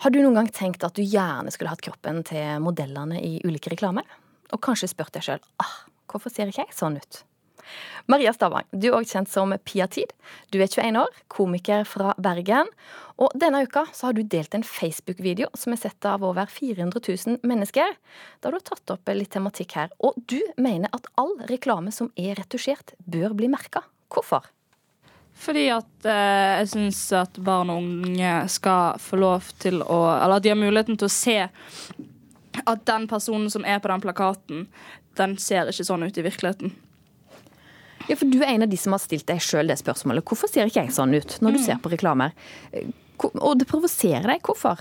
[0.00, 3.72] Har du noen gang tenkt at du gjerne skulle hatt kroppen til modellene i ulike
[3.72, 4.06] reklamer?
[4.50, 5.74] Og kanskje spurt deg sjøl ah,
[6.08, 7.24] hvorfor ser ikke jeg sånn ut?
[8.10, 10.10] Maria Stavang, du er også kjent som Pia Tid.
[10.50, 12.70] Du er 21 år, komiker fra Bergen.
[13.20, 17.02] Og denne uka så har du delt en Facebook-video som er sett av over 400
[17.04, 17.94] 000 mennesker.
[18.40, 19.92] Da har du tatt opp litt tematikk her.
[20.02, 23.84] Og du mener at all reklame som er retusjert, bør bli merka.
[24.10, 24.48] Hvorfor?
[25.40, 30.36] Fordi at eh, jeg syns at barn og unge skal få lov til å Eller
[30.36, 31.38] at de har muligheten til å se
[32.66, 34.64] at den personen som er på den plakaten,
[35.16, 36.72] den ser ikke sånn ut i virkeligheten.
[38.08, 40.24] Ja, for Du er en av de som har stilt deg sjøl det spørsmålet.
[40.26, 41.64] Hvorfor ser ikke jeg sånn ut når du Mm.
[41.64, 42.32] ser på reklamer?
[42.72, 42.90] Eh,
[43.22, 44.40] Og det provoserer deg.
[44.42, 44.78] Hvorfor?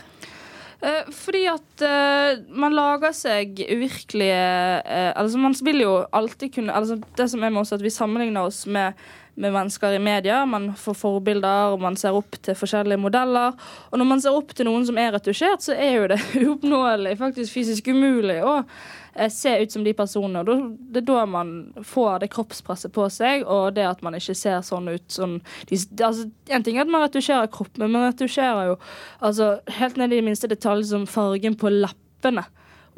[0.82, 6.72] Eh, fordi at uh, man lager seg uvirkelige uh, Altså Man vil jo alltid kunne
[6.72, 8.94] altså Det som er med oss at Vi sammenligner oss med,
[9.40, 10.46] med mennesker i media.
[10.46, 13.56] Man får forbilder, og man ser opp til forskjellige modeller.
[13.90, 17.16] Og når man ser opp til noen som er retusjert, så er jo det uoppnåelig,
[17.22, 20.44] faktisk fysisk umulig, å eh, se ut som de personene.
[20.44, 21.54] Og det er da man
[21.88, 25.38] får det kroppspresset på seg, og det at man ikke ser sånn ut som
[25.72, 28.80] de, altså, En ting er at man retusjerer kroppen, men man retusjerer jo
[29.20, 32.44] altså, helt ned i de minste detalj som fargen på leppene,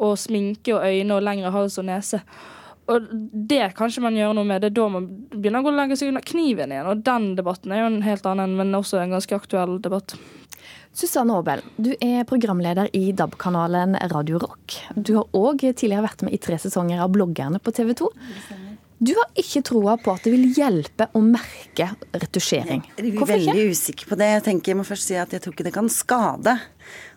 [0.02, 2.24] og sminke og øyne og lengre hals og nese.
[2.92, 3.08] Og
[3.48, 4.62] det kan ikke man gjøre noe med.
[4.64, 6.90] Det er da man begynner å legge seg under kniven igjen.
[6.92, 10.18] Og den debatten er jo en helt annen, men også en ganske aktuell debatt.
[10.92, 14.76] Susanne Aabel, du er programleder i DAB-kanalen Radio Rock.
[14.92, 18.10] Du har òg tidligere vært med i tre sesonger av Bloggerne på TV 2.
[19.02, 22.84] Du har ikke troa på at det vil hjelpe å merke retusjering.
[23.00, 24.28] Jeg er veldig usikker på det.
[24.36, 26.54] Jeg tenker, jeg må først si at jeg tror ikke det kan skade.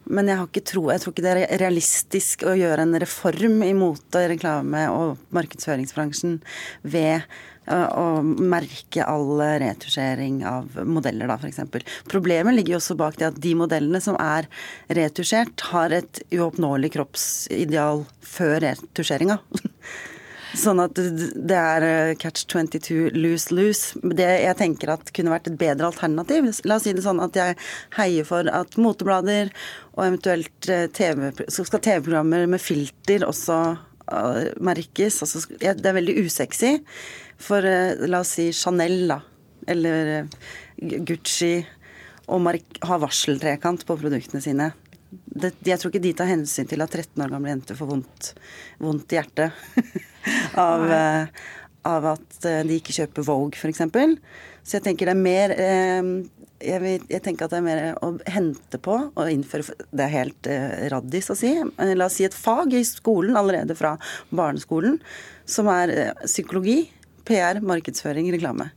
[0.06, 4.26] Men jeg, tro, jeg tror ikke det er realistisk å gjøre en reform i mote-,
[4.30, 6.38] reklame- og markedsføringsbransjen
[6.82, 7.24] ved
[7.64, 11.62] å merke all retusjering av modeller, da, f.eks.
[12.10, 14.50] Problemet ligger jo også bak det at de modellene som er
[14.92, 19.40] retusjert, har et uoppnåelig kroppsideal før retusjeringa.
[20.54, 23.98] Sånn at det er eh, catch 22 lose-lose.
[24.14, 26.46] Det jeg tenker at kunne vært et bedre alternativ.
[26.68, 27.56] La oss si det sånn at jeg
[27.96, 29.50] heier for at moteblader
[29.96, 35.20] og eventuelt eh, TV, skal TV-programmer med filter også eh, merkes.
[35.26, 36.76] Altså, det er veldig usexy
[37.44, 37.66] for
[38.06, 39.18] la oss si Chanel, da.
[39.66, 40.28] Eller
[40.78, 41.56] Gucci.
[42.24, 44.70] Å mark- ha varseltrekant på produktene sine.
[45.34, 48.30] Det, jeg tror ikke de tar hensyn til at 13 år gamle jenter får vondt,
[48.82, 49.56] vondt i hjertet
[50.66, 51.42] av, eh,
[51.90, 53.82] av at eh, de ikke kjøper Vogue, f.eks.
[54.62, 56.12] Så jeg tenker det er mer eh,
[56.64, 60.14] jeg, vil, jeg tenker at det er mer å hente på og innføre Det er
[60.14, 61.50] helt eh, raddis å si.
[61.98, 63.96] La oss si et fag i skolen allerede fra
[64.30, 65.00] barneskolen
[65.50, 66.86] som er psykologi,
[67.26, 68.70] PR, markedsføring, reklame.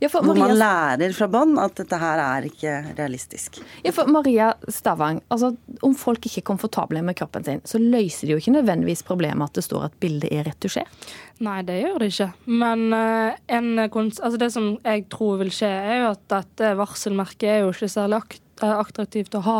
[0.00, 3.58] Ja, for Hvor man lærer fra bånn at dette her er ikke realistisk.
[3.82, 8.28] Ja, for Maria Stavang, altså, om folk ikke er komfortable med kroppen sin, så løser
[8.28, 11.08] det jo ikke nødvendigvis problemet at det står at bildet er retusjert.
[11.42, 12.28] Nei, det gjør det ikke.
[12.50, 16.70] Men eh, en, kons- altså det som jeg tror vil skje, er jo at dette
[16.78, 19.56] varselmerket er jo ikke særlig akt eh, attraktivt å ha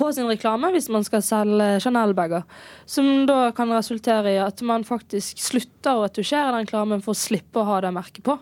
[0.00, 2.44] på sin reklame hvis man skal selge Chanel-bager.
[2.88, 7.20] Som da kan resultere i at man faktisk slutter å retusjere den reklamen for å
[7.20, 8.38] slippe å ha det merket på.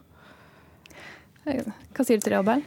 [1.49, 2.67] Hva sier du til det, Abel?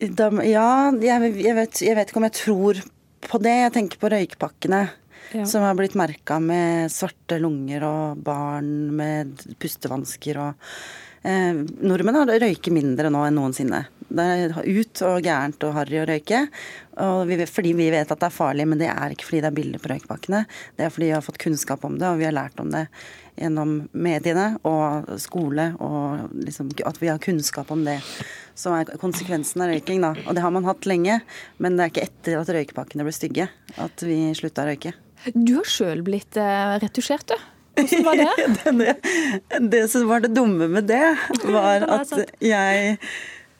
[0.00, 2.80] Da, ja, jeg, jeg, vet, jeg vet ikke om jeg tror
[3.26, 3.56] på det.
[3.66, 4.80] Jeg tenker på røykpakkene.
[5.30, 5.44] Ja.
[5.46, 10.72] Som har blitt merka med svarte lunger og barn med pustevansker og
[11.22, 13.84] eh, Nordmenn har røyker mindre nå enn noensinne.
[14.10, 16.40] Det er ut og gærent og harry å røyke.
[17.04, 19.52] Og vi, fordi vi vet at det er farlig, men det er ikke fordi det
[19.52, 20.42] er bilder på røykpakkene.
[20.74, 22.88] Det er fordi vi har fått kunnskap om det, og vi har lært om det
[23.40, 27.98] gjennom mediene og skole, og liksom at vi har kunnskap om det
[28.58, 30.02] som er konsekvensen av røyking.
[30.04, 30.12] Da.
[30.26, 31.20] Og det har man hatt lenge,
[31.58, 33.48] men det er ikke etter at røykepakkene ble stygge
[33.80, 34.94] at vi slutta å røyke.
[35.34, 37.48] Du har sjøl blitt eh, retusjert, du.
[37.80, 38.94] Hvordan var det?
[39.00, 41.04] det, det som var det dumme med det,
[41.56, 42.14] var at
[42.44, 42.96] jeg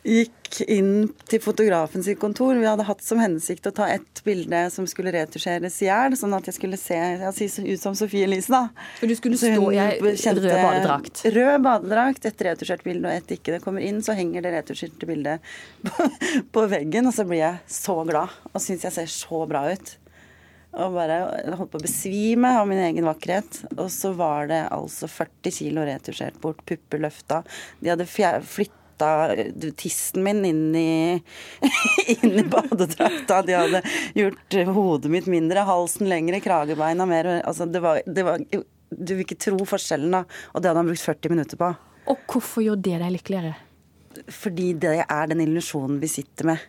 [0.06, 2.56] gikk inn til fotografen sitt kontor.
[2.58, 6.34] Vi hadde hatt som hensikt å ta ett bilde som skulle retusjeres i hjel, sånn
[6.36, 8.88] at jeg skulle se jeg si, ut som Sofie Elise, da.
[8.98, 11.24] For du skulle stå i rød badedrakt.
[11.36, 13.56] Rød badedrakt, et retusjert bilde og et ikke.
[13.56, 15.44] Det kommer inn, så henger det retusjerte bildet
[15.86, 16.10] på,
[16.54, 19.96] på veggen, og så blir jeg så glad og syns jeg ser så bra ut.
[20.80, 21.16] Og bare
[21.58, 23.64] holdt på å besvime av min egen vakkerhet.
[23.74, 27.40] Og så var det altså 40 kilo retusjert bort, pupper løfta.
[27.82, 28.79] De hadde flytta
[29.80, 30.90] tissen min inn i,
[32.16, 33.40] inn i badedrakta.
[33.46, 33.82] De hadde
[34.18, 37.32] gjort hodet mitt mindre, halsen lengre, kragebeina mer.
[37.40, 38.42] Altså, det var, det var
[38.90, 40.24] Du vil ikke tro forskjellen, da.
[40.54, 41.70] Og det hadde han brukt 40 minutter på.
[42.10, 43.56] Og hvorfor gjorde det deg lykkeligere?
[44.34, 46.68] Fordi det er den illusjonen vi sitter med.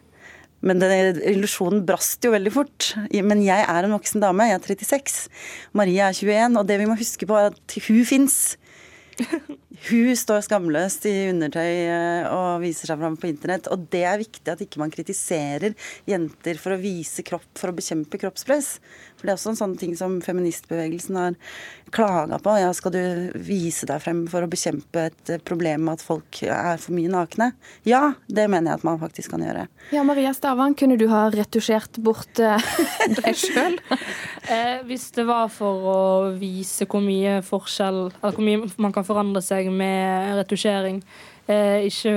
[0.62, 2.92] Men den illusjonen brast jo veldig fort.
[3.10, 5.24] Men jeg er en voksen dame, jeg er 36.
[5.78, 8.38] Maria er 21, og det vi må huske på er at hun fins.
[9.90, 13.70] Hun står skamløst i undertøy eh, og viser seg fram på internett.
[13.74, 15.74] Og det er viktig at ikke man kritiserer
[16.10, 18.76] jenter for å vise kropp, for å bekjempe kroppspress.
[19.18, 21.40] For det er også en sånn ting som feministbevegelsen har
[21.92, 22.54] klaga på.
[22.62, 23.04] Ja, skal du
[23.36, 27.12] vise deg frem for å bekjempe et eh, problem med at folk er for mye
[27.12, 27.52] nakne?
[27.88, 29.66] Ja, det mener jeg at man faktisk kan gjøre.
[29.94, 32.72] Ja, Maria Stavang, kunne du ha retusjert bort eh,
[33.22, 33.82] deg sjøl?
[34.52, 36.00] Eh, hvis det var for å
[36.34, 41.02] vise hvor mye forskjell Eller hvor mye man kan forandre seg med retusjering,
[41.48, 42.14] eh, ikke,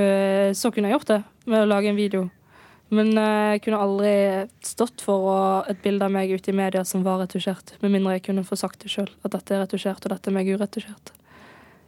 [0.56, 2.28] så kunne jeg gjort det med å lage en video.
[2.94, 4.14] Men eh, jeg kunne aldri
[4.64, 7.74] stått for et bilde av meg ute i media som var retusjert.
[7.82, 10.36] Med mindre jeg kunne få sagt det sjøl, at dette er retusjert, og dette er
[10.36, 11.14] meg uretusjert.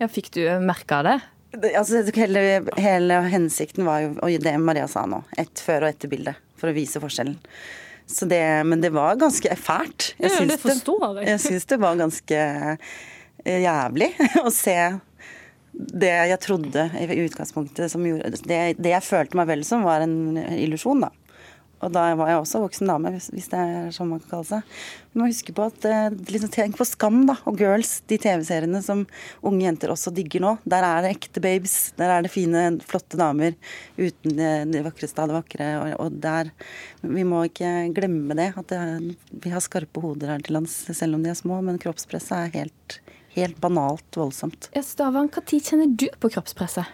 [0.00, 1.18] Ja, fikk du merka det?
[1.56, 2.42] Det, altså, hele,
[2.76, 5.22] hele hensikten var jo og det Maria sa nå.
[5.38, 7.38] Ett før- og etterbilde, for å vise forskjellen.
[8.06, 10.12] Så det, men det var ganske fælt.
[10.22, 11.28] Jeg syns det det, jeg.
[11.32, 12.42] Jeg syns det var ganske
[13.46, 14.12] eh, jævlig
[14.46, 14.76] å se
[15.76, 20.04] det jeg trodde i utgangspunktet som gjorde Det, det jeg følte meg vel som, var
[20.04, 21.12] en illusjon, da.
[21.84, 24.76] Og da var jeg også voksen dame, hvis, det er sånn man kan kalle seg.
[25.12, 28.80] Vi må huske på at eh, liksom, Tenk på Skam da, og Girls, de TV-seriene
[28.84, 29.02] som
[29.44, 30.54] unge jenter også digger nå.
[30.64, 31.76] Der er det ekte babes.
[32.00, 33.58] Der er det fine, flotte damer
[33.98, 34.40] uten
[34.72, 35.68] det vakreste av det vakre.
[35.82, 36.52] Og, og der
[37.04, 38.54] Vi må ikke glemme det.
[38.56, 41.60] At det, vi har skarpe hoder her til lands, selv om de er små.
[41.66, 43.00] Men kroppspresset er helt,
[43.37, 44.70] helt banalt voldsomt.
[44.74, 46.89] Ja, Stavang, når kjenner du på kroppspresset?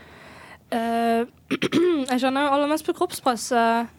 [0.72, 1.28] Uh,
[2.10, 3.90] jeg kjenner aller mest på kroppspresset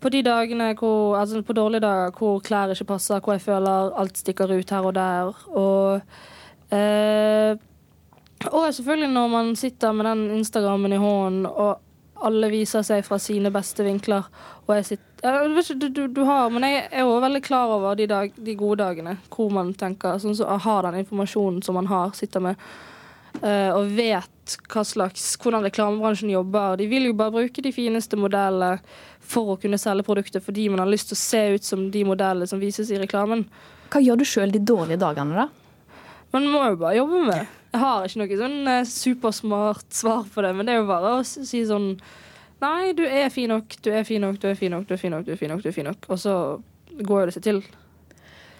[0.00, 3.96] på de dagene hvor, altså på dårlige dager hvor klær ikke passer, hvor jeg føler
[3.98, 5.40] alt stikker ut her og der.
[5.56, 6.04] Og,
[6.72, 7.52] uh,
[8.52, 11.80] og selvfølgelig når man sitter med den Instagrammen i hånden, og
[12.24, 14.26] alle viser seg fra sine beste vinkler.
[14.66, 17.72] Og jeg sitter jeg ikke, du, du, du har, Men jeg er jo veldig klar
[17.72, 21.78] over de, dag, de gode dagene hvor man tenker sånn så har den informasjonen som
[21.78, 22.60] man har, sitter med,
[23.40, 26.76] uh, og vet hva slags, hvordan reklamebransjen jobber.
[26.78, 28.76] De vil jo bare bruke de fineste modellene
[29.26, 32.04] for å kunne selge produktet fordi man har lyst til å se ut som de
[32.06, 33.46] modellene som vises i reklamen.
[33.90, 35.48] Hva gjør du sjøl de dårlige dagene, da?
[36.34, 37.46] Man må jo bare jobbe med det.
[37.76, 41.18] Jeg har ikke noe sånn eh, supersmart svar på det, men det er jo bare
[41.18, 41.90] å si sånn
[42.64, 45.00] Nei, du er fin nok, du er fin nok, du er fin nok, du er
[45.02, 46.06] fin nok, du er fin nok, du er fin nok.
[46.08, 46.32] Og så
[46.96, 47.58] går jo det seg til.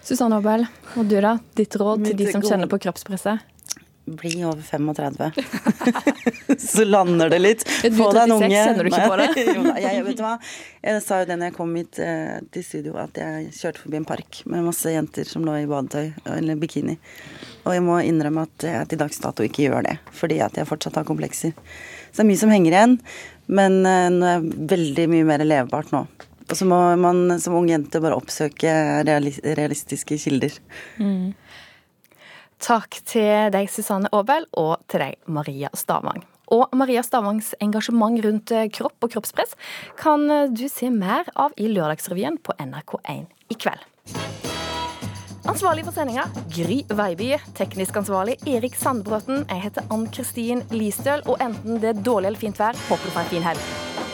[0.05, 1.31] Susanne Aabel, og du da?
[1.57, 3.41] Ditt råd til de som god- kjenner på kroppspresset?
[4.05, 5.31] Bli over 35.
[6.69, 7.65] så lander det litt.
[7.65, 8.53] Få deg en unge.
[8.53, 9.27] kjenner du ikke på det?
[9.57, 10.37] jo, jeg, vet du hva?
[10.85, 13.99] jeg sa jo det når jeg kom hit eh, til studio, at jeg kjørte forbi
[13.99, 16.95] en park med masse jenter som lå i badetøy eller bikini.
[17.67, 20.69] Og jeg må innrømme at jeg til dags dato ikke gjør det, fordi at jeg
[20.69, 21.51] fortsatt har komplekser.
[22.09, 22.95] Så det er mye som henger igjen,
[23.59, 26.05] men eh, nå er veldig mye mer levbart nå.
[26.47, 28.71] Og så må man som ung jente bare oppsøke
[29.03, 30.55] realistiske kilder.
[30.95, 31.35] Mm.
[32.63, 36.23] Takk til deg, Susanne Aabel, og til deg, Maria Stavang.
[36.55, 39.57] Og Maria Stavangs engasjement rundt eh, kropp og kroppspress
[39.99, 44.46] kan eh, du se mer av i Lørdagsrevyen på NRK1 i kveld.
[45.47, 47.29] Ansvarlig for sendinga Gry Veiby.
[47.55, 49.45] Teknisk ansvarlig Erik Sandbråten.
[49.47, 53.15] Jeg heter Ann Kristin Listøl, og enten det er dårlig eller fint vær, håper du
[53.15, 54.06] får en fin helg.